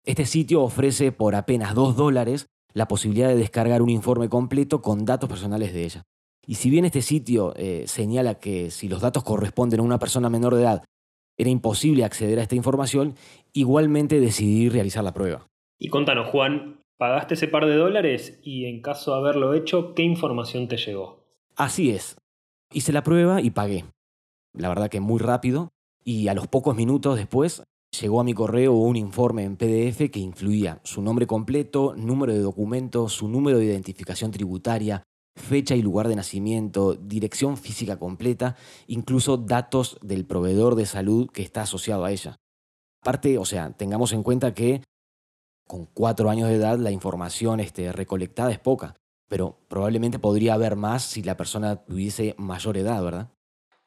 Este 0.05 0.27
sitio 0.27 0.63
ofrece 0.63 1.13
por 1.13 1.35
apenas 1.35 1.75
2 1.75 1.97
dólares 1.97 2.47
la 2.75 2.89
posibilidad 2.89 3.29
de 3.29 3.37
descargar 3.37 3.83
un 3.83 3.91
informe 3.91 4.29
completo 4.29 4.83
con 4.83 5.05
datos 5.05 5.29
personales 5.29 5.73
de 5.73 5.85
ella. 5.85 6.03
Y 6.47 6.55
si 6.55 6.71
bien 6.71 6.85
este 6.85 7.03
sitio 7.03 7.53
eh, 7.57 7.85
señala 7.87 8.37
que 8.37 8.71
si 8.71 8.89
los 8.89 9.03
datos 9.03 9.23
corresponden 9.23 9.81
a 9.81 9.83
una 9.83 9.99
persona 9.99 10.31
menor 10.31 10.55
de 10.55 10.63
edad, 10.63 10.85
era 11.37 11.51
imposible 11.51 12.05
acceder 12.05 12.39
a 12.39 12.43
esta 12.43 12.57
información, 12.57 13.15
igualmente 13.53 14.19
decidí 14.19 14.69
realizar 14.69 15.05
la 15.05 15.13
prueba. 15.13 15.47
Y 15.79 15.89
contanos, 15.89 16.29
Juan, 16.29 16.81
¿pagaste 16.97 17.35
ese 17.35 17.49
par 17.49 17.67
de 17.67 17.77
dólares 17.77 18.41
y 18.43 18.65
en 18.65 18.83
caso 18.83 19.13
de 19.13 19.19
haberlo 19.19 19.55
hecho, 19.55 19.95
qué 19.95 20.03
información 20.03 20.69
te 20.69 20.79
llegó? 20.79 21.25
Así 21.55 21.91
es. 21.91 22.17
Hice 22.73 22.93
la 22.93 23.03
prueba 23.03 23.41
y 23.41 23.51
pagué. 23.51 23.85
La 24.53 24.69
verdad 24.69 24.89
que 24.89 25.01
muy 25.01 25.19
rápido 25.19 25.69
y 26.09 26.29
a 26.29 26.33
los 26.33 26.49
pocos 26.49 26.75
minutos 26.75 27.19
después 27.19 27.63
llegó 28.01 28.19
a 28.19 28.25
mi 28.25 28.33
correo 28.33 28.73
un 28.73 28.97
informe 28.97 29.45
en 29.45 29.59
PDF 29.59 30.11
que 30.11 30.21
incluía 30.21 30.81
su 30.83 31.03
nombre 31.03 31.27
completo, 31.27 31.95
número 31.99 32.33
de 32.33 32.41
documento, 32.41 33.11
su 33.11 33.29
número 33.29 33.59
de 33.59 33.67
identificación 33.67 34.31
tributaria, 34.31 35.03
fecha 35.37 35.77
y 35.77 35.83
lugar 35.83 36.09
de 36.09 36.17
nacimiento, 36.17 36.95
dirección 36.95 37.59
física 37.59 37.99
completa, 37.99 38.57
incluso 38.87 39.37
datos 39.37 39.99
del 40.01 40.25
proveedor 40.25 40.77
de 40.77 40.87
salud 40.87 41.29
que 41.31 41.43
está 41.43 41.61
asociado 41.61 42.07
a 42.07 42.11
ella. 42.11 42.37
Aparte, 43.03 43.37
o 43.37 43.45
sea, 43.45 43.73
tengamos 43.77 44.15
en 44.15 44.23
cuenta 44.23 44.55
que 44.55 44.83
con 45.67 45.85
cuatro 45.93 46.31
años 46.31 46.49
de 46.49 46.55
edad 46.55 46.79
la 46.79 46.91
información 46.91 47.61
este, 47.61 47.93
recolectada 47.93 48.51
es 48.51 48.59
poca, 48.59 48.95
pero 49.29 49.59
probablemente 49.69 50.19
podría 50.19 50.55
haber 50.55 50.75
más 50.75 51.03
si 51.03 51.23
la 51.23 51.37
persona 51.37 51.85
tuviese 51.85 52.35
mayor 52.39 52.79
edad, 52.79 53.05
¿verdad? 53.05 53.31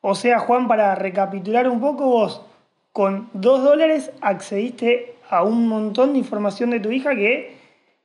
O 0.01 0.15
sea, 0.15 0.39
Juan, 0.39 0.67
para 0.67 0.95
recapitular 0.95 1.69
un 1.69 1.79
poco, 1.79 2.05
vos 2.05 2.41
con 2.91 3.29
dos 3.33 3.63
dólares 3.63 4.11
accediste 4.21 5.15
a 5.29 5.43
un 5.43 5.67
montón 5.67 6.13
de 6.13 6.19
información 6.19 6.71
de 6.71 6.79
tu 6.79 6.91
hija 6.91 7.15
que, 7.15 7.55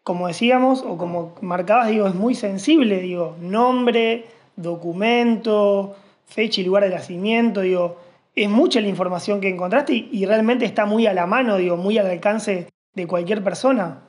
como 0.02 0.28
decíamos, 0.28 0.82
o 0.82 0.96
como 0.96 1.34
marcabas, 1.40 1.88
digo, 1.88 2.06
es 2.06 2.14
muy 2.14 2.34
sensible, 2.34 3.00
digo, 3.00 3.36
nombre, 3.40 4.26
documento, 4.54 5.96
fecha 6.26 6.60
y 6.60 6.64
lugar 6.64 6.84
de 6.84 6.90
nacimiento, 6.90 7.62
digo, 7.62 7.96
es 8.34 8.48
mucha 8.48 8.80
la 8.80 8.88
información 8.88 9.40
que 9.40 9.48
encontraste 9.48 9.94
y, 9.94 10.08
y 10.12 10.26
realmente 10.26 10.64
está 10.66 10.86
muy 10.86 11.06
a 11.06 11.14
la 11.14 11.26
mano, 11.26 11.56
digo, 11.56 11.76
muy 11.76 11.98
al 11.98 12.06
alcance 12.06 12.68
de 12.94 13.06
cualquier 13.06 13.42
persona. 13.42 14.02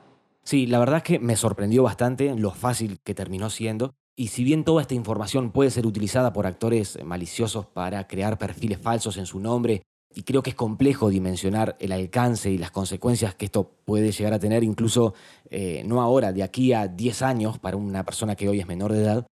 Sí, 0.44 0.66
la 0.66 0.78
verdad 0.78 0.98
es 0.98 1.02
que 1.02 1.18
me 1.18 1.36
sorprendió 1.36 1.82
bastante 1.82 2.34
lo 2.36 2.52
fácil 2.52 3.00
que 3.02 3.14
terminó 3.14 3.50
siendo. 3.50 3.94
Y 4.20 4.26
si 4.28 4.42
bien 4.42 4.64
toda 4.64 4.82
esta 4.82 4.94
información 4.94 5.52
puede 5.52 5.70
ser 5.70 5.86
utilizada 5.86 6.32
por 6.32 6.44
actores 6.44 6.98
maliciosos 7.04 7.66
para 7.66 8.08
crear 8.08 8.36
perfiles 8.36 8.78
falsos 8.78 9.16
en 9.16 9.26
su 9.26 9.38
nombre 9.38 9.82
y 10.12 10.24
creo 10.24 10.42
que 10.42 10.50
es 10.50 10.56
complejo 10.56 11.08
dimensionar 11.08 11.76
el 11.78 11.92
alcance 11.92 12.50
y 12.50 12.58
las 12.58 12.72
consecuencias 12.72 13.36
que 13.36 13.44
esto 13.44 13.70
puede 13.84 14.10
llegar 14.10 14.32
a 14.32 14.40
tener, 14.40 14.64
incluso 14.64 15.14
eh, 15.50 15.84
no 15.86 16.00
ahora, 16.00 16.32
de 16.32 16.42
aquí 16.42 16.72
a 16.72 16.88
10 16.88 17.22
años 17.22 17.60
para 17.60 17.76
una 17.76 18.04
persona 18.04 18.34
que 18.34 18.48
hoy 18.48 18.58
es 18.58 18.66
menor 18.66 18.92
de 18.92 19.02
edad. 19.02 19.26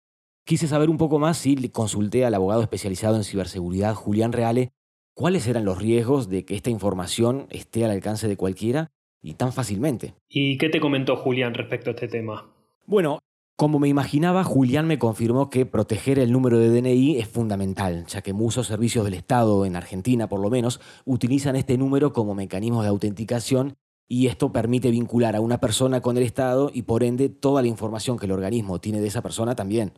Quise 0.46 0.68
saber 0.68 0.92
un 0.92 1.00
poco 1.00 1.18
más 1.18 1.44
y 1.48 1.56
consulté 1.70 2.24
al 2.24 2.36
abogado 2.36 2.62
especializado 2.62 3.16
en 3.16 3.24
ciberseguridad, 3.24 3.96
Julián 3.96 4.34
Reale, 4.34 4.70
cuáles 5.16 5.48
eran 5.48 5.66
los 5.66 5.80
riesgos 5.80 6.30
de 6.30 6.46
que 6.46 6.54
esta 6.54 6.70
información 6.70 7.48
esté 7.50 7.86
al 7.86 7.90
alcance 7.90 8.28
de 8.28 8.38
cualquiera 8.38 8.92
y 9.20 9.34
tan 9.34 9.52
fácilmente. 9.52 10.14
¿Y 10.30 10.60
qué 10.60 10.70
te 10.70 10.80
comentó 10.80 11.16
Julián 11.16 11.56
respecto 11.56 11.90
a 11.90 11.94
este 11.94 12.08
tema? 12.08 12.52
Bueno, 12.86 13.18
como 13.56 13.80
me 13.80 13.88
imaginaba, 13.88 14.44
Julián 14.44 14.86
me 14.86 15.00
confirmó 15.00 15.50
que 15.50 15.66
proteger 15.66 16.20
el 16.20 16.34
número 16.34 16.60
de 16.60 16.70
DNI 16.70 17.20
es 17.20 17.28
fundamental, 17.30 18.06
ya 18.08 18.22
que 18.22 18.34
muchos 18.34 18.68
servicios 18.68 19.06
del 19.06 19.14
Estado, 19.14 19.66
en 19.66 19.78
Argentina 19.78 20.28
por 20.28 20.42
lo 20.42 20.50
menos, 20.50 20.82
utilizan 21.06 21.56
este 21.56 21.78
número 21.78 22.12
como 22.12 22.36
mecanismo 22.36 22.82
de 22.82 22.90
autenticación 22.90 23.78
y 24.10 24.28
esto 24.28 24.52
permite 24.52 24.92
vincular 24.92 25.38
a 25.38 25.42
una 25.42 25.60
persona 25.60 26.02
con 26.02 26.18
el 26.18 26.24
Estado 26.24 26.70
y 26.74 26.82
por 26.82 27.04
ende 27.04 27.30
toda 27.30 27.62
la 27.62 27.70
información 27.70 28.18
que 28.18 28.26
el 28.26 28.34
organismo 28.34 28.82
tiene 28.82 29.00
de 29.00 29.08
esa 29.08 29.22
persona 29.22 29.56
también. 29.56 29.94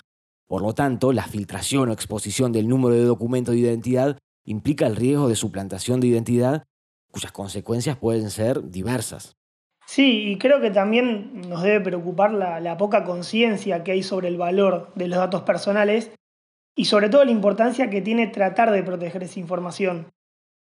Por 0.48 0.62
lo 0.62 0.74
tanto, 0.74 1.12
la 1.12 1.24
filtración 1.24 1.90
o 1.90 1.94
exposición 1.94 2.52
del 2.52 2.68
número 2.68 2.94
de 2.94 3.04
documento 3.04 3.52
de 3.52 3.58
identidad 3.58 4.20
implica 4.46 4.86
el 4.86 4.96
riesgo 4.96 5.28
de 5.28 5.36
suplantación 5.36 6.00
de 6.00 6.08
identidad, 6.08 6.64
cuyas 7.12 7.32
consecuencias 7.32 7.98
pueden 7.98 8.30
ser 8.30 8.70
diversas. 8.70 9.36
Sí, 9.88 10.32
y 10.32 10.38
creo 10.38 10.60
que 10.60 10.70
también 10.70 11.48
nos 11.48 11.64
debe 11.64 11.80
preocupar 11.80 12.34
la, 12.34 12.78
poca 12.78 13.06
conciencia 13.06 13.86
que 13.86 13.94
hay 13.94 14.04
sobre 14.04 14.28
el 14.28 14.36
valor 14.36 14.92
de 14.96 15.08
los 15.08 15.18
datos 15.18 15.44
personales 15.44 16.12
y 16.76 16.86
sobre 16.86 17.08
todo 17.08 17.24
la 17.24 17.32
importancia 17.32 17.90
que 17.90 18.02
tiene 18.02 18.28
tratar 18.28 18.72
de 18.72 18.84
proteger 18.84 19.24
esa 19.24 19.40
información. 19.40 20.08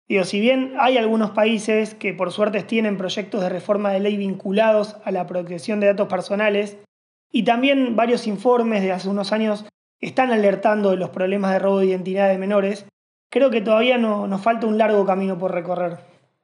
Digo, 0.07 0.25
si 0.25 0.39
bien 0.39 0.75
hay 0.79 0.99
algunos 0.99 1.31
países 1.31 1.95
que 1.95 2.13
por 2.13 2.31
suerte 2.31 2.63
tienen 2.63 2.99
proyectos 2.99 3.41
de 3.41 3.49
reforma 3.49 3.91
de 3.91 4.01
ley 4.01 4.19
vinculados 4.19 4.99
a 5.03 5.11
la 5.11 5.27
protección 5.27 5.81
de 5.81 5.87
datos 5.87 6.09
personales, 6.09 6.77
y 7.33 7.45
también 7.45 7.97
varios 7.97 8.27
informes 8.27 8.83
de 8.83 8.93
hace 8.93 9.09
unos 9.09 9.33
años 9.33 9.65
están 9.99 10.31
alertando 10.31 10.91
de 10.91 10.99
los 10.99 11.09
problemas 11.09 11.53
de 11.53 11.59
robo 11.59 11.79
de 11.79 11.87
identidad 11.87 12.29
de 12.29 12.37
menores, 12.37 12.87
creo 13.31 13.51
que 13.51 13.63
todavía 13.63 13.97
no, 13.97 14.27
nos 14.27 14.43
falta 14.43 14.67
un 14.67 14.77
largo 14.77 15.07
camino 15.07 15.39
por 15.39 15.53
recorrer. 15.53 16.01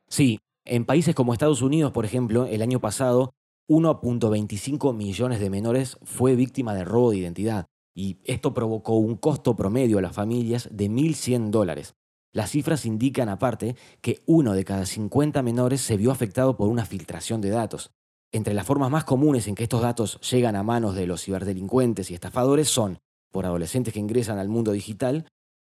Sí, 0.09 0.41
en 0.65 0.85
países 0.85 1.15
como 1.15 1.33
Estados 1.33 1.63
Unidos, 1.63 1.93
por 1.93 2.05
ejemplo, 2.05 2.47
el 2.47 2.63
año 2.63 2.81
pasado, 2.81 3.35
1.25 3.69 4.95
millones 4.95 5.41
de 5.41 5.51
menores 5.51 5.99
fue 6.03 6.37
víctima 6.37 6.75
de 6.75 6.85
robo 6.85 7.11
de 7.11 7.19
identidad 7.19 7.67
y 7.95 8.19
esto 8.25 8.55
provocó 8.55 8.95
un 8.95 9.17
costo 9.17 9.55
promedio 9.57 9.99
a 9.99 10.03
las 10.03 10.15
familias 10.15 10.69
de 10.73 10.91
1.100 10.91 11.51
dólares. 11.51 11.95
Las 12.33 12.51
cifras 12.51 12.87
indican 12.87 13.29
aparte 13.29 13.77
que 14.01 14.23
uno 14.27 14.55
de 14.55 14.65
cada 14.65 14.87
50 14.87 15.43
menores 15.43 15.83
se 15.83 15.97
vio 15.97 16.11
afectado 16.11 16.57
por 16.57 16.69
una 16.69 16.87
filtración 16.87 17.41
de 17.41 17.51
datos. 17.51 17.91
Entre 18.33 18.55
las 18.55 18.67
formas 18.67 18.91
más 18.91 19.05
comunes 19.05 19.47
en 19.47 19.55
que 19.55 19.65
estos 19.65 19.83
datos 19.83 20.19
llegan 20.31 20.57
a 20.57 20.63
manos 20.63 20.95
de 20.95 21.07
los 21.07 21.23
ciberdelincuentes 21.23 22.11
y 22.11 22.15
estafadores 22.15 22.69
son 22.69 22.99
por 23.31 23.45
adolescentes 23.45 23.93
que 23.93 24.01
ingresan 24.01 24.39
al 24.39 24.49
mundo 24.49 24.73
digital 24.73 25.27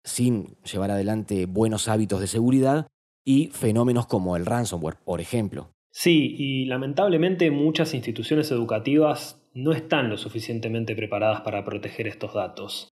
sin 0.03 0.57
llevar 0.63 0.91
adelante 0.91 1.47
buenos 1.47 1.87
hábitos 1.89 2.21
de 2.21 2.27
seguridad 2.27 2.89
y 3.29 3.49
fenómenos 3.49 4.07
como 4.07 4.37
el 4.39 4.47
ransomware, 4.47 4.97
por 5.05 5.21
ejemplo. 5.21 5.69
Sí, 5.91 6.35
y 6.39 6.65
lamentablemente 6.65 7.51
muchas 7.51 7.93
instituciones 7.93 8.51
educativas 8.51 9.39
no 9.53 9.73
están 9.73 10.09
lo 10.09 10.17
suficientemente 10.17 10.97
preparadas 10.97 11.43
para 11.43 11.63
proteger 11.63 12.07
estos 12.07 12.33
datos. 12.33 12.89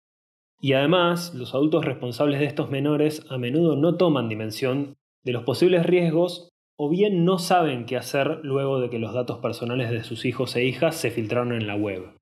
Y 0.59 0.73
además, 0.73 1.33
los 1.35 1.55
adultos 1.55 1.85
responsables 1.85 2.41
de 2.41 2.47
estos 2.47 2.69
menores 2.69 3.25
a 3.29 3.37
menudo 3.37 3.77
no 3.77 3.95
toman 3.95 4.27
dimensión 4.27 4.97
de 5.23 5.31
los 5.31 5.43
posibles 5.43 5.85
riesgos 5.85 6.49
o 6.75 6.89
bien 6.89 7.23
no 7.23 7.39
saben 7.39 7.85
qué 7.85 7.95
hacer 7.95 8.41
luego 8.43 8.81
de 8.81 8.89
que 8.89 8.99
los 8.99 9.13
datos 9.13 9.39
personales 9.39 9.89
de 9.89 10.03
sus 10.03 10.25
hijos 10.25 10.53
e 10.57 10.65
hijas 10.65 10.97
se 10.97 11.11
filtraron 11.11 11.53
en 11.53 11.65
la 11.65 11.77
web. 11.77 12.17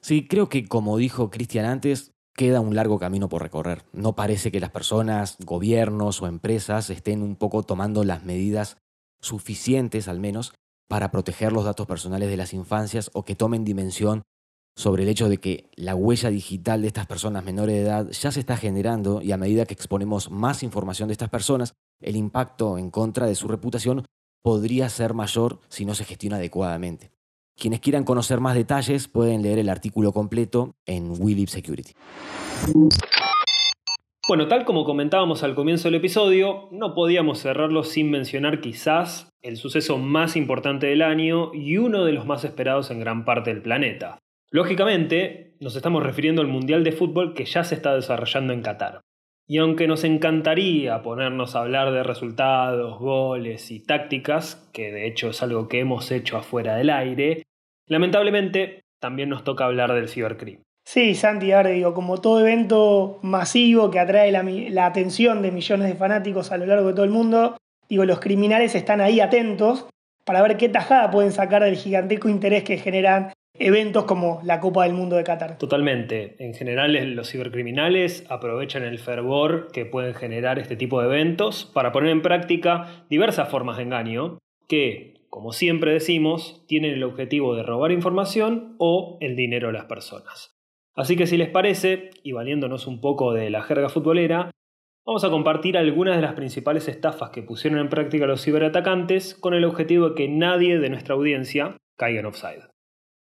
Sí, 0.00 0.26
creo 0.26 0.48
que 0.48 0.66
como 0.66 0.96
dijo 0.96 1.28
Cristian 1.28 1.66
antes, 1.66 2.11
queda 2.34 2.60
un 2.60 2.74
largo 2.74 2.98
camino 2.98 3.28
por 3.28 3.42
recorrer. 3.42 3.84
No 3.92 4.14
parece 4.14 4.50
que 4.50 4.60
las 4.60 4.70
personas, 4.70 5.36
gobiernos 5.44 6.22
o 6.22 6.26
empresas 6.26 6.90
estén 6.90 7.22
un 7.22 7.36
poco 7.36 7.62
tomando 7.62 8.04
las 8.04 8.24
medidas 8.24 8.78
suficientes, 9.20 10.08
al 10.08 10.20
menos, 10.20 10.54
para 10.88 11.10
proteger 11.10 11.52
los 11.52 11.64
datos 11.64 11.86
personales 11.86 12.28
de 12.28 12.36
las 12.36 12.52
infancias 12.52 13.10
o 13.14 13.24
que 13.24 13.34
tomen 13.34 13.64
dimensión 13.64 14.22
sobre 14.76 15.02
el 15.02 15.08
hecho 15.08 15.28
de 15.28 15.38
que 15.38 15.70
la 15.74 15.94
huella 15.94 16.30
digital 16.30 16.82
de 16.82 16.88
estas 16.88 17.06
personas 17.06 17.44
menores 17.44 17.76
de 17.76 17.82
edad 17.82 18.08
ya 18.10 18.32
se 18.32 18.40
está 18.40 18.56
generando 18.56 19.20
y 19.20 19.32
a 19.32 19.36
medida 19.36 19.66
que 19.66 19.74
exponemos 19.74 20.30
más 20.30 20.62
información 20.62 21.08
de 21.08 21.12
estas 21.12 21.28
personas, 21.28 21.74
el 22.00 22.16
impacto 22.16 22.78
en 22.78 22.90
contra 22.90 23.26
de 23.26 23.34
su 23.34 23.48
reputación 23.48 24.06
podría 24.42 24.88
ser 24.88 25.14
mayor 25.14 25.60
si 25.68 25.84
no 25.84 25.94
se 25.94 26.04
gestiona 26.04 26.36
adecuadamente. 26.36 27.12
Quienes 27.62 27.78
quieran 27.78 28.02
conocer 28.02 28.40
más 28.40 28.56
detalles 28.56 29.06
pueden 29.06 29.40
leer 29.40 29.60
el 29.60 29.68
artículo 29.68 30.10
completo 30.10 30.74
en 30.84 31.12
Willip 31.16 31.46
Security. 31.46 31.92
Bueno, 34.26 34.48
tal 34.48 34.64
como 34.64 34.84
comentábamos 34.84 35.44
al 35.44 35.54
comienzo 35.54 35.86
del 35.86 35.94
episodio, 35.94 36.68
no 36.72 36.92
podíamos 36.92 37.38
cerrarlo 37.38 37.84
sin 37.84 38.10
mencionar 38.10 38.60
quizás 38.60 39.28
el 39.42 39.58
suceso 39.58 39.96
más 39.96 40.34
importante 40.34 40.88
del 40.88 41.02
año 41.02 41.54
y 41.54 41.76
uno 41.76 42.04
de 42.04 42.10
los 42.10 42.26
más 42.26 42.42
esperados 42.42 42.90
en 42.90 42.98
gran 42.98 43.24
parte 43.24 43.54
del 43.54 43.62
planeta. 43.62 44.18
Lógicamente, 44.50 45.56
nos 45.60 45.76
estamos 45.76 46.02
refiriendo 46.02 46.42
al 46.42 46.48
Mundial 46.48 46.82
de 46.82 46.90
Fútbol 46.90 47.32
que 47.32 47.44
ya 47.44 47.62
se 47.62 47.76
está 47.76 47.94
desarrollando 47.94 48.52
en 48.52 48.62
Qatar. 48.62 49.02
Y 49.46 49.58
aunque 49.58 49.86
nos 49.86 50.02
encantaría 50.02 51.00
ponernos 51.02 51.54
a 51.54 51.60
hablar 51.60 51.92
de 51.92 52.02
resultados, 52.02 52.98
goles 52.98 53.70
y 53.70 53.84
tácticas, 53.84 54.68
que 54.72 54.90
de 54.90 55.06
hecho 55.06 55.30
es 55.30 55.44
algo 55.44 55.68
que 55.68 55.78
hemos 55.78 56.10
hecho 56.10 56.36
afuera 56.36 56.74
del 56.74 56.90
aire, 56.90 57.44
lamentablemente 57.92 58.82
también 59.00 59.28
nos 59.28 59.44
toca 59.44 59.64
hablar 59.64 59.92
del 59.92 60.08
cibercrimen. 60.08 60.62
Sí, 60.84 61.14
Santi, 61.14 61.52
ahora 61.52 61.70
digo, 61.70 61.94
como 61.94 62.20
todo 62.20 62.40
evento 62.40 63.20
masivo 63.22 63.90
que 63.90 64.00
atrae 64.00 64.32
la, 64.32 64.42
la, 64.42 64.86
atención 64.86 65.42
de 65.42 65.52
millones 65.52 65.88
de 65.88 65.94
fanáticos 65.94 66.50
a 66.50 66.58
lo 66.58 66.66
largo 66.66 66.88
de 66.88 66.94
todo 66.94 67.04
el 67.04 67.10
mundo, 67.10 67.56
digo, 67.88 68.04
los 68.04 68.18
criminales 68.18 68.74
están 68.74 69.00
ahí 69.00 69.20
atentos 69.20 69.86
para 70.24 70.42
ver 70.42 70.56
qué 70.56 70.68
tajada 70.68 71.10
pueden 71.10 71.30
sacar 71.30 71.62
del 71.62 71.76
gigantesco 71.76 72.28
interés 72.28 72.64
que 72.64 72.78
generan 72.78 73.32
eventos 73.58 74.04
como 74.04 74.40
la 74.44 74.60
Copa 74.60 74.84
del 74.84 74.94
Mundo 74.94 75.16
de 75.16 75.24
Qatar. 75.24 75.58
Totalmente. 75.58 76.36
En 76.38 76.54
general 76.54 76.92
los 77.14 77.30
cibercriminales 77.30 78.24
aprovechan 78.28 78.82
el 78.82 78.98
fervor 78.98 79.70
que 79.72 79.84
pueden 79.84 80.14
generar 80.14 80.58
este 80.58 80.76
tipo 80.76 81.00
de 81.00 81.06
eventos 81.06 81.70
para 81.72 81.92
poner 81.92 82.10
en 82.10 82.22
práctica 82.22 83.04
diversas 83.08 83.48
formas 83.48 83.76
de 83.76 83.84
engaño 83.84 84.38
que, 84.68 85.11
como 85.32 85.52
siempre 85.52 85.94
decimos, 85.94 86.62
tienen 86.68 86.92
el 86.92 87.04
objetivo 87.04 87.54
de 87.54 87.62
robar 87.62 87.90
información 87.90 88.76
o 88.78 89.16
el 89.22 89.34
dinero 89.34 89.68
de 89.68 89.72
las 89.72 89.86
personas. 89.86 90.54
Así 90.94 91.16
que 91.16 91.26
si 91.26 91.38
les 91.38 91.48
parece, 91.48 92.10
y 92.22 92.32
valiéndonos 92.32 92.86
un 92.86 93.00
poco 93.00 93.32
de 93.32 93.48
la 93.48 93.62
jerga 93.62 93.88
futbolera, 93.88 94.50
vamos 95.06 95.24
a 95.24 95.30
compartir 95.30 95.78
algunas 95.78 96.16
de 96.16 96.22
las 96.22 96.34
principales 96.34 96.86
estafas 96.86 97.30
que 97.30 97.42
pusieron 97.42 97.80
en 97.80 97.88
práctica 97.88 98.26
los 98.26 98.44
ciberatacantes 98.44 99.34
con 99.34 99.54
el 99.54 99.64
objetivo 99.64 100.10
de 100.10 100.14
que 100.16 100.28
nadie 100.28 100.78
de 100.78 100.90
nuestra 100.90 101.14
audiencia 101.14 101.78
caiga 101.96 102.20
en 102.20 102.26
offside. 102.26 102.68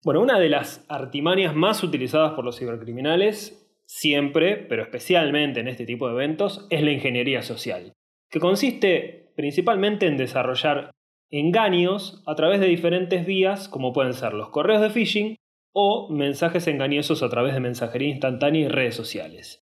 Bueno, 0.03 0.19
una 0.19 0.39
de 0.39 0.49
las 0.49 0.85
artimañas 0.89 1.55
más 1.55 1.83
utilizadas 1.83 2.33
por 2.33 2.43
los 2.43 2.59
cibercriminales, 2.59 3.65
siempre, 3.85 4.57
pero 4.57 4.83
especialmente 4.83 5.61
en 5.61 5.69
este 5.69 5.85
tipo 5.85 6.09
de 6.09 6.15
eventos, 6.15 6.67
es 6.69 6.83
la 6.83 6.91
ingeniería 6.91 7.43
social, 7.43 7.93
que 8.29 8.41
consiste 8.41 9.31
principalmente 9.37 10.05
en 10.05 10.17
desarrollar 10.17 10.91
engaños 11.33 12.21
a 12.27 12.35
través 12.35 12.59
de 12.59 12.67
diferentes 12.67 13.25
vías 13.25 13.67
como 13.67 13.91
pueden 13.91 14.13
ser 14.13 14.35
los 14.35 14.49
correos 14.49 14.81
de 14.81 14.91
phishing 14.91 15.35
o 15.73 16.07
mensajes 16.11 16.67
engañosos 16.67 17.23
a 17.23 17.29
través 17.29 17.55
de 17.55 17.59
mensajería 17.59 18.09
instantánea 18.09 18.61
y 18.61 18.67
redes 18.67 18.95
sociales. 18.95 19.63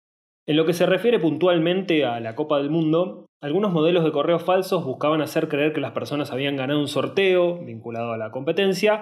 En 0.45 0.57
lo 0.57 0.67
que 0.67 0.73
se 0.73 0.85
refiere 0.85 1.19
puntualmente 1.19 2.05
a 2.05 2.19
la 2.19 2.35
Copa 2.35 2.59
del 2.59 2.69
Mundo, 2.69 3.25
algunos 3.41 3.73
modelos 3.73 4.03
de 4.03 4.11
correos 4.11 4.43
falsos 4.43 4.85
buscaban 4.85 5.21
hacer 5.21 5.47
creer 5.47 5.73
que 5.73 5.81
las 5.81 5.93
personas 5.93 6.31
habían 6.31 6.55
ganado 6.55 6.79
un 6.79 6.87
sorteo 6.87 7.57
vinculado 7.57 8.13
a 8.13 8.17
la 8.17 8.29
competencia 8.29 9.01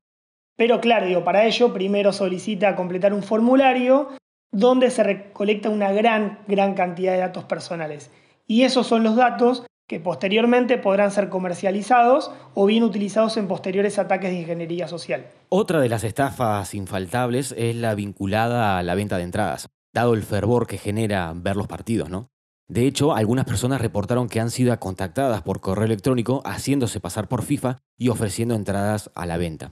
Pero 0.60 0.82
claro, 0.82 1.24
para 1.24 1.46
ello 1.46 1.72
primero 1.72 2.12
solicita 2.12 2.76
completar 2.76 3.14
un 3.14 3.24
formulario 3.24 4.10
donde 4.52 4.92
se 4.92 5.04
recolecta 5.04 5.70
una 5.70 5.94
gran, 5.94 6.40
gran 6.50 6.74
cantidad 6.74 7.14
de 7.14 7.20
datos 7.20 7.46
personales. 7.46 8.12
Y 8.46 8.64
esos 8.64 8.86
son 8.86 9.04
los 9.04 9.16
datos 9.16 9.66
que 9.88 10.02
posteriormente 10.02 10.78
podrán 10.78 11.12
ser 11.12 11.30
comercializados 11.30 12.32
o 12.56 12.66
bien 12.66 12.84
utilizados 12.84 13.38
en 13.38 13.48
posteriores 13.48 14.00
ataques 14.00 14.32
de 14.32 14.42
ingeniería 14.42 14.90
social. 14.90 15.28
Otra 15.48 15.80
de 15.80 15.88
las 15.88 16.04
estafas 16.04 16.74
infaltables 16.74 17.56
es 17.58 17.78
la 17.78 17.96
vinculada 17.96 18.78
a 18.78 18.84
la 18.84 18.96
venta 18.96 19.16
de 19.16 19.24
entradas, 19.24 19.70
dado 19.94 20.14
el 20.14 20.24
fervor 20.24 20.68
que 20.68 20.78
genera 20.78 21.32
ver 21.38 21.56
los 21.56 21.68
partidos, 21.68 22.10
¿no? 22.10 22.32
De 22.68 22.86
hecho, 22.86 23.16
algunas 23.16 23.46
personas 23.46 23.80
reportaron 23.80 24.28
que 24.28 24.42
han 24.42 24.52
sido 24.52 24.78
contactadas 24.78 25.42
por 25.42 25.62
correo 25.62 25.86
electrónico 25.86 26.42
haciéndose 26.44 27.00
pasar 27.00 27.30
por 27.30 27.44
FIFA 27.44 27.78
y 27.98 28.10
ofreciendo 28.10 28.56
entradas 28.56 29.10
a 29.16 29.26
la 29.26 29.38
venta. 29.38 29.72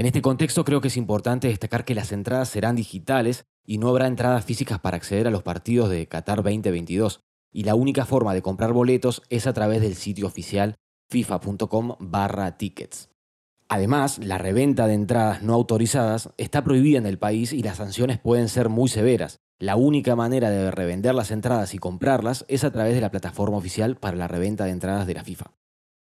En 0.00 0.06
este 0.06 0.22
contexto 0.22 0.64
creo 0.64 0.80
que 0.80 0.88
es 0.88 0.96
importante 0.96 1.48
destacar 1.48 1.84
que 1.84 1.94
las 1.94 2.10
entradas 2.10 2.48
serán 2.48 2.74
digitales 2.74 3.44
y 3.66 3.76
no 3.76 3.90
habrá 3.90 4.06
entradas 4.06 4.46
físicas 4.46 4.78
para 4.80 4.96
acceder 4.96 5.26
a 5.26 5.30
los 5.30 5.42
partidos 5.42 5.90
de 5.90 6.08
Qatar 6.08 6.38
2022, 6.38 7.20
y 7.52 7.64
la 7.64 7.74
única 7.74 8.06
forma 8.06 8.32
de 8.32 8.40
comprar 8.40 8.72
boletos 8.72 9.20
es 9.28 9.46
a 9.46 9.52
través 9.52 9.82
del 9.82 9.96
sitio 9.96 10.26
oficial 10.26 10.76
fifa.com 11.10 11.96
barra 12.00 12.56
tickets. 12.56 13.10
Además, 13.68 14.18
la 14.24 14.38
reventa 14.38 14.86
de 14.86 14.94
entradas 14.94 15.42
no 15.42 15.52
autorizadas 15.52 16.30
está 16.38 16.64
prohibida 16.64 16.96
en 16.96 17.04
el 17.04 17.18
país 17.18 17.52
y 17.52 17.62
las 17.62 17.76
sanciones 17.76 18.18
pueden 18.18 18.48
ser 18.48 18.70
muy 18.70 18.88
severas, 18.88 19.36
la 19.58 19.76
única 19.76 20.16
manera 20.16 20.48
de 20.48 20.70
revender 20.70 21.14
las 21.14 21.30
entradas 21.30 21.74
y 21.74 21.78
comprarlas 21.78 22.46
es 22.48 22.64
a 22.64 22.72
través 22.72 22.94
de 22.94 23.02
la 23.02 23.10
plataforma 23.10 23.58
oficial 23.58 23.96
para 23.96 24.16
la 24.16 24.28
reventa 24.28 24.64
de 24.64 24.70
entradas 24.70 25.06
de 25.06 25.12
la 25.12 25.24
FIFA. 25.24 25.52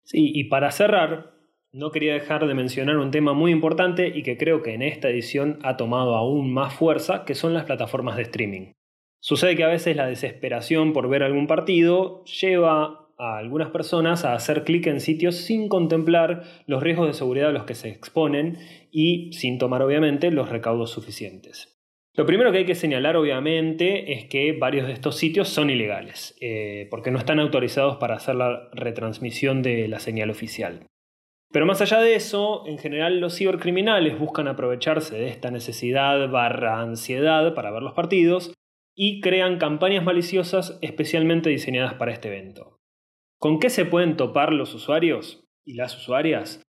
Sí, 0.03 0.34
y 0.36 0.49
para 0.49 0.69
cerrar, 0.71 1.35
no 1.75 1.91
quería 1.91 2.13
dejar 2.13 2.47
de 2.47 2.53
mencionar 2.53 2.97
un 2.97 3.11
tema 3.11 3.33
muy 3.33 3.51
importante 3.51 4.07
y 4.07 4.23
que 4.23 4.38
creo 4.38 4.63
que 4.63 4.73
en 4.73 4.81
esta 4.81 5.09
edición 5.09 5.59
ha 5.61 5.75
tomado 5.75 6.15
aún 6.15 6.53
más 6.53 6.73
fuerza, 6.73 7.25
que 7.25 7.35
son 7.35 7.53
las 7.53 7.65
plataformas 7.65 8.15
de 8.15 8.21
streaming. 8.21 8.71
Sucede 9.19 9.57
que 9.57 9.65
a 9.65 9.69
veces 9.69 9.93
la 9.97 10.07
desesperación 10.07 10.93
por 10.93 11.09
ver 11.09 11.21
algún 11.21 11.47
partido 11.47 12.23
lleva 12.23 13.09
a 13.17 13.38
algunas 13.38 13.71
personas 13.71 14.23
a 14.23 14.35
hacer 14.35 14.63
clic 14.63 14.88
en 14.88 15.01
sitios 15.01 15.35
sin 15.35 15.67
contemplar 15.67 16.43
los 16.65 16.81
riesgos 16.81 17.07
de 17.07 17.13
seguridad 17.13 17.49
a 17.49 17.53
los 17.53 17.65
que 17.65 17.75
se 17.75 17.89
exponen 17.89 18.57
y 18.89 19.33
sin 19.33 19.57
tomar 19.57 19.81
obviamente 19.81 20.31
los 20.31 20.47
recaudos 20.47 20.91
suficientes. 20.91 21.77
Lo 22.13 22.25
primero 22.25 22.53
que 22.53 22.59
hay 22.59 22.65
que 22.65 22.75
señalar, 22.75 23.17
obviamente, 23.17 24.13
es 24.13 24.25
que 24.29 24.53
varios 24.53 24.88
de 24.88 24.93
estos 24.93 25.17
sitios 25.17 25.49
son 25.49 25.69
ilegales, 25.69 26.38
eh, 26.39 26.88
porque 26.89 27.11
no 27.11 27.19
están 27.19 27.41
autorizados 27.41 27.97
para 27.97 28.15
hacer 28.15 28.35
la 28.35 28.69
retransmisión 28.71 29.61
de 29.61 29.89
la 29.89 29.99
señal 29.99 30.29
oficial. 30.29 30.88
Pero 31.51 31.65
más 31.65 31.81
allá 31.81 31.99
de 32.01 32.15
eso, 32.15 32.65
en 32.67 32.77
general 32.77 33.19
los 33.19 33.38
cibercriminales 33.38 34.19
buscan 34.19 34.47
aprovecharse 34.47 35.15
de 35.15 35.29
esta 35.29 35.51
necesidad 35.51 36.29
barra 36.29 36.81
ansiedad 36.81 37.53
para 37.53 37.71
ver 37.71 37.84
los 37.84 37.93
partidos 37.93 38.53
y 38.95 39.21
crean 39.21 39.58
campañas 39.58 40.03
maliciosas 40.03 40.77
especialmente 40.81 41.49
diseñadas 41.49 41.93
para 41.95 42.12
este 42.12 42.29
evento. 42.29 42.77
¿Con 43.39 43.60
qué 43.60 43.69
se 43.69 43.86
pueden 43.86 44.17
topar 44.17 44.53
los 44.53 44.73
usuarios 44.73 45.45
y 45.65 45.75
las 45.75 45.95
usuarias? 45.97 46.63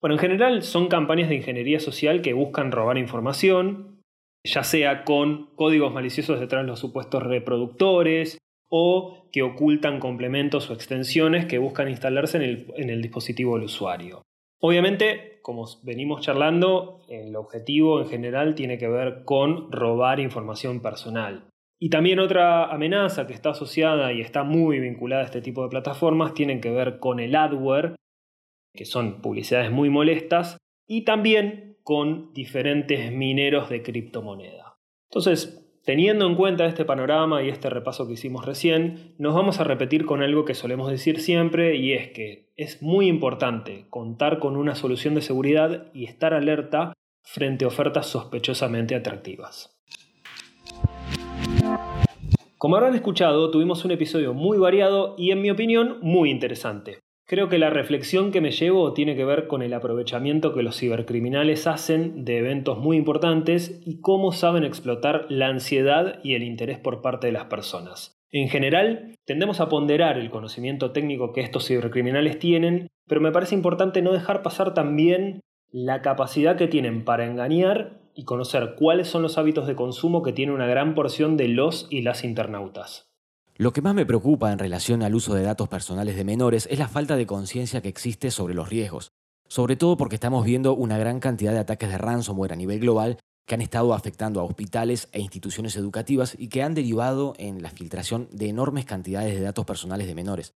Bueno, 0.00 0.14
en 0.14 0.20
general 0.20 0.62
son 0.62 0.88
campañas 0.88 1.28
de 1.28 1.36
ingeniería 1.36 1.80
social 1.80 2.22
que 2.22 2.32
buscan 2.32 2.72
robar 2.72 2.98
información, 2.98 4.02
ya 4.44 4.62
sea 4.62 5.04
con 5.04 5.54
códigos 5.56 5.92
maliciosos 5.92 6.38
detrás 6.40 6.62
de 6.62 6.68
los 6.68 6.78
supuestos 6.78 7.22
reproductores 7.22 8.38
o 8.76 9.28
que 9.30 9.44
ocultan 9.44 10.00
complementos 10.00 10.68
o 10.68 10.74
extensiones 10.74 11.46
que 11.46 11.58
buscan 11.58 11.88
instalarse 11.88 12.38
en 12.38 12.90
el, 12.90 13.02
dispositivo 13.02 13.54
del 13.54 13.66
usuario. 13.66 14.22
Obviamente, 14.60 15.38
como 15.42 15.64
venimos 15.84 16.22
charlando, 16.22 17.04
el 17.08 17.36
objetivo 17.36 18.00
en 18.00 18.08
general 18.08 18.56
tiene 18.56 18.76
que 18.76 18.88
ver 18.88 19.22
con 19.24 19.70
robar 19.70 20.18
información 20.18 20.82
personal. 20.82 21.44
Y 21.78 21.90
también 21.90 22.18
otra 22.18 22.64
amenaza 22.64 23.28
que 23.28 23.32
está 23.32 23.50
asociada 23.50 24.12
y 24.12 24.20
está 24.20 24.42
muy 24.42 24.80
vinculada 24.80 25.22
a 25.22 25.26
este 25.26 25.40
tipo 25.40 25.62
de 25.62 25.68
plataformas 25.68 26.34
tiene 26.34 26.60
que 26.60 26.72
ver 26.72 26.98
con 26.98 27.20
el 27.20 27.36
adware, 27.36 27.94
que 28.74 28.86
son 28.86 29.22
publicidades 29.22 29.70
muy 29.70 29.88
molestas, 29.88 30.56
y 30.88 31.04
también 31.04 31.76
con 31.84 32.32
diferentes 32.32 33.12
mineros 33.12 33.70
de 33.70 33.84
criptomoneda. 33.84 34.74
Entonces, 35.10 35.63
teniendo 35.84 36.26
en 36.26 36.34
cuenta 36.34 36.66
este 36.66 36.84
panorama 36.84 37.42
y 37.42 37.48
este 37.48 37.70
repaso 37.70 38.06
que 38.06 38.14
hicimos 38.14 38.44
recién, 38.44 39.14
nos 39.18 39.34
vamos 39.34 39.60
a 39.60 39.64
repetir 39.64 40.06
con 40.06 40.22
algo 40.22 40.44
que 40.44 40.54
solemos 40.54 40.90
decir 40.90 41.20
siempre 41.20 41.76
y 41.76 41.92
es 41.92 42.10
que 42.10 42.50
es 42.56 42.82
muy 42.82 43.06
importante 43.06 43.86
contar 43.90 44.38
con 44.38 44.56
una 44.56 44.74
solución 44.74 45.14
de 45.14 45.22
seguridad 45.22 45.86
y 45.92 46.04
estar 46.04 46.32
alerta 46.32 46.94
frente 47.22 47.64
a 47.64 47.68
ofertas 47.68 48.06
sospechosamente 48.06 48.94
atractivas. 48.94 49.78
Como 52.58 52.76
habrán 52.76 52.94
escuchado, 52.94 53.50
tuvimos 53.50 53.84
un 53.84 53.90
episodio 53.90 54.32
muy 54.32 54.56
variado 54.56 55.14
y 55.18 55.32
en 55.32 55.42
mi 55.42 55.50
opinión 55.50 55.98
muy 56.00 56.30
interesante. 56.30 57.03
Creo 57.26 57.48
que 57.48 57.58
la 57.58 57.70
reflexión 57.70 58.32
que 58.32 58.42
me 58.42 58.50
llevo 58.50 58.92
tiene 58.92 59.16
que 59.16 59.24
ver 59.24 59.46
con 59.46 59.62
el 59.62 59.72
aprovechamiento 59.72 60.52
que 60.52 60.62
los 60.62 60.78
cibercriminales 60.78 61.66
hacen 61.66 62.26
de 62.26 62.38
eventos 62.38 62.78
muy 62.78 62.98
importantes 62.98 63.80
y 63.86 64.00
cómo 64.00 64.32
saben 64.32 64.62
explotar 64.62 65.24
la 65.30 65.48
ansiedad 65.48 66.20
y 66.22 66.34
el 66.34 66.42
interés 66.42 66.78
por 66.78 67.00
parte 67.00 67.28
de 67.28 67.32
las 67.32 67.46
personas. 67.46 68.14
En 68.30 68.48
general, 68.48 69.14
tendemos 69.24 69.60
a 69.60 69.70
ponderar 69.70 70.18
el 70.18 70.28
conocimiento 70.28 70.90
técnico 70.90 71.32
que 71.32 71.40
estos 71.40 71.66
cibercriminales 71.66 72.38
tienen, 72.38 72.88
pero 73.08 73.22
me 73.22 73.32
parece 73.32 73.54
importante 73.54 74.02
no 74.02 74.12
dejar 74.12 74.42
pasar 74.42 74.74
también 74.74 75.40
la 75.70 76.02
capacidad 76.02 76.56
que 76.56 76.68
tienen 76.68 77.04
para 77.04 77.24
engañar 77.24 78.00
y 78.14 78.24
conocer 78.24 78.74
cuáles 78.76 79.08
son 79.08 79.22
los 79.22 79.38
hábitos 79.38 79.66
de 79.66 79.76
consumo 79.76 80.22
que 80.22 80.32
tiene 80.32 80.52
una 80.52 80.66
gran 80.66 80.94
porción 80.94 81.38
de 81.38 81.48
los 81.48 81.86
y 81.90 82.02
las 82.02 82.22
internautas. 82.22 83.13
Lo 83.56 83.72
que 83.72 83.82
más 83.82 83.94
me 83.94 84.04
preocupa 84.04 84.50
en 84.50 84.58
relación 84.58 85.04
al 85.04 85.14
uso 85.14 85.32
de 85.32 85.44
datos 85.44 85.68
personales 85.68 86.16
de 86.16 86.24
menores 86.24 86.66
es 86.72 86.80
la 86.80 86.88
falta 86.88 87.14
de 87.14 87.24
conciencia 87.24 87.80
que 87.80 87.88
existe 87.88 88.32
sobre 88.32 88.52
los 88.52 88.68
riesgos, 88.68 89.12
sobre 89.46 89.76
todo 89.76 89.96
porque 89.96 90.16
estamos 90.16 90.44
viendo 90.44 90.74
una 90.74 90.98
gran 90.98 91.20
cantidad 91.20 91.52
de 91.52 91.60
ataques 91.60 91.88
de 91.88 91.98
ransomware 91.98 92.52
a 92.52 92.56
nivel 92.56 92.80
global 92.80 93.20
que 93.46 93.54
han 93.54 93.60
estado 93.60 93.94
afectando 93.94 94.40
a 94.40 94.42
hospitales 94.42 95.08
e 95.12 95.20
instituciones 95.20 95.76
educativas 95.76 96.34
y 96.36 96.48
que 96.48 96.64
han 96.64 96.74
derivado 96.74 97.34
en 97.38 97.62
la 97.62 97.70
filtración 97.70 98.28
de 98.32 98.48
enormes 98.48 98.86
cantidades 98.86 99.36
de 99.36 99.42
datos 99.42 99.64
personales 99.64 100.08
de 100.08 100.16
menores. 100.16 100.54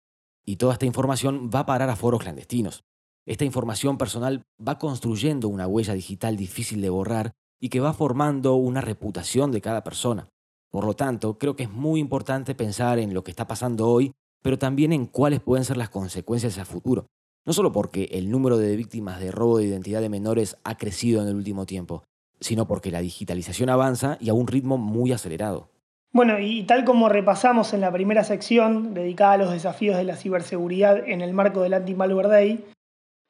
Y 0.47 0.57
toda 0.57 0.73
esta 0.73 0.87
información 0.87 1.51
va 1.55 1.61
a 1.61 1.67
parar 1.67 1.91
a 1.91 1.97
foros 1.97 2.23
clandestinos. 2.23 2.85
Esta 3.27 3.45
información 3.45 3.99
personal 3.99 4.47
va 4.67 4.79
construyendo 4.79 5.49
una 5.49 5.67
huella 5.67 5.93
digital 5.93 6.39
difícil 6.39 6.81
de 6.81 6.89
borrar 6.89 7.33
y 7.61 7.69
que 7.69 7.81
va 7.81 7.93
formando 7.93 8.55
una 8.55 8.81
reputación 8.81 9.53
de 9.53 9.61
cada 9.61 9.85
persona. 9.85 10.29
Por 10.77 10.85
lo 10.85 10.93
tanto, 10.93 11.39
creo 11.39 11.57
que 11.57 11.63
es 11.63 11.71
muy 11.71 12.01
importante 12.01 12.55
pensar 12.55 12.99
en 12.99 13.15
lo 13.15 13.25
que 13.25 13.31
está 13.31 13.47
pasando 13.47 13.89
hoy, 13.89 14.13
pero 14.43 14.59
también 14.59 14.93
en 14.93 15.07
cuáles 15.07 15.41
pueden 15.41 15.65
ser 15.65 15.79
las 15.79 15.89
consecuencias 15.89 16.59
a 16.59 16.67
futuro. 16.67 17.07
No 17.47 17.55
solo 17.55 17.73
porque 17.73 18.11
el 18.13 18.31
número 18.31 18.59
de 18.59 18.77
víctimas 18.77 19.19
de 19.19 19.31
robo 19.31 19.57
de 19.57 19.65
identidad 19.65 20.03
de 20.03 20.11
menores 20.11 20.59
ha 20.65 20.77
crecido 20.77 21.23
en 21.23 21.29
el 21.29 21.35
último 21.35 21.65
tiempo, 21.65 22.05
sino 22.41 22.69
porque 22.69 22.91
la 22.91 23.01
digitalización 23.01 23.71
avanza 23.71 24.19
y 24.21 24.29
a 24.29 24.35
un 24.35 24.47
ritmo 24.47 24.77
muy 24.77 25.13
acelerado. 25.13 25.71
Bueno, 26.13 26.39
y 26.41 26.65
tal 26.65 26.85
como 26.85 27.09
repasamos 27.09 27.73
en 27.73 27.81
la 27.81 27.91
primera 27.91 28.23
sección 28.23 28.93
dedicada 28.93 29.33
a 29.33 29.39
los 29.39 29.53
desafíos 29.53 29.97
de 29.97 30.05
la 30.05 30.17
ciberseguridad 30.17 31.09
en 31.09 31.23
el 31.23 31.33
marco 31.33 31.63
del 31.63 31.73
Anti-Malware 31.73 32.29
Day, 32.29 32.67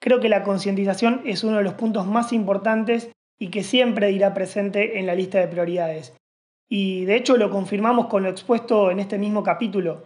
creo 0.00 0.18
que 0.18 0.28
la 0.28 0.42
concientización 0.42 1.22
es 1.24 1.44
uno 1.44 1.58
de 1.58 1.62
los 1.62 1.74
puntos 1.74 2.08
más 2.08 2.32
importantes 2.32 3.12
y 3.38 3.50
que 3.50 3.62
siempre 3.62 4.10
irá 4.10 4.34
presente 4.34 4.98
en 4.98 5.06
la 5.06 5.14
lista 5.14 5.38
de 5.38 5.46
prioridades. 5.46 6.12
Y 6.68 7.04
de 7.04 7.16
hecho 7.16 7.36
lo 7.36 7.50
confirmamos 7.50 8.06
con 8.06 8.22
lo 8.22 8.28
expuesto 8.28 8.90
en 8.90 8.98
este 8.98 9.18
mismo 9.18 9.42
capítulo. 9.42 10.04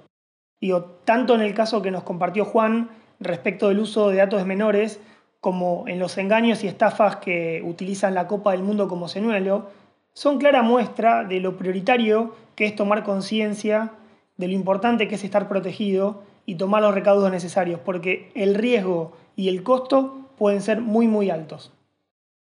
Digo, 0.60 0.84
tanto 1.04 1.34
en 1.34 1.40
el 1.40 1.54
caso 1.54 1.80
que 1.80 1.90
nos 1.90 2.02
compartió 2.02 2.44
Juan 2.44 2.90
respecto 3.18 3.68
del 3.68 3.80
uso 3.80 4.10
de 4.10 4.16
datos 4.16 4.44
menores, 4.46 5.00
como 5.40 5.84
en 5.88 5.98
los 5.98 6.18
engaños 6.18 6.62
y 6.62 6.68
estafas 6.68 7.16
que 7.16 7.62
utilizan 7.64 8.14
la 8.14 8.26
Copa 8.26 8.52
del 8.52 8.62
Mundo 8.62 8.88
como 8.88 9.08
señuelo, 9.08 9.70
son 10.12 10.38
clara 10.38 10.62
muestra 10.62 11.24
de 11.24 11.40
lo 11.40 11.56
prioritario 11.56 12.34
que 12.54 12.66
es 12.66 12.76
tomar 12.76 13.04
conciencia 13.04 13.92
de 14.36 14.48
lo 14.48 14.54
importante 14.54 15.08
que 15.08 15.14
es 15.14 15.24
estar 15.24 15.48
protegido 15.48 16.22
y 16.44 16.56
tomar 16.56 16.82
los 16.82 16.94
recaudos 16.94 17.30
necesarios, 17.30 17.80
porque 17.84 18.30
el 18.34 18.54
riesgo 18.54 19.12
y 19.36 19.48
el 19.48 19.62
costo 19.62 20.30
pueden 20.36 20.60
ser 20.60 20.80
muy 20.80 21.06
muy 21.06 21.30
altos. 21.30 21.72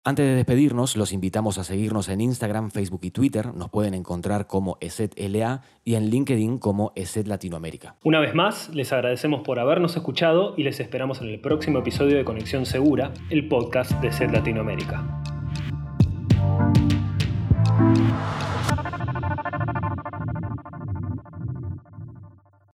Antes 0.05 0.25
de 0.25 0.35
despedirnos, 0.35 0.95
los 0.95 1.11
invitamos 1.11 1.57
a 1.57 1.65
seguirnos 1.65 2.07
en 2.07 2.21
Instagram, 2.21 2.71
Facebook 2.71 3.01
y 3.03 3.11
Twitter. 3.11 3.53
Nos 3.53 3.69
pueden 3.69 3.93
encontrar 3.93 4.47
como 4.47 4.77
ESETLA 4.79 5.61
y 5.83 5.95
en 5.95 6.09
LinkedIn 6.09 6.57
como 6.57 6.93
ESET 6.95 7.27
Latinoamérica. 7.27 7.95
Una 8.05 8.21
vez 8.21 8.33
más, 8.33 8.69
les 8.73 8.93
agradecemos 8.93 9.41
por 9.41 9.59
habernos 9.59 9.97
escuchado 9.97 10.53
y 10.55 10.63
les 10.63 10.79
esperamos 10.79 11.19
en 11.21 11.27
el 11.27 11.41
próximo 11.41 11.79
episodio 11.79 12.15
de 12.15 12.23
Conexión 12.23 12.65
Segura, 12.65 13.11
el 13.29 13.49
podcast 13.49 13.91
de 13.99 14.07
ESET 14.07 14.31
Latinoamérica. 14.31 15.21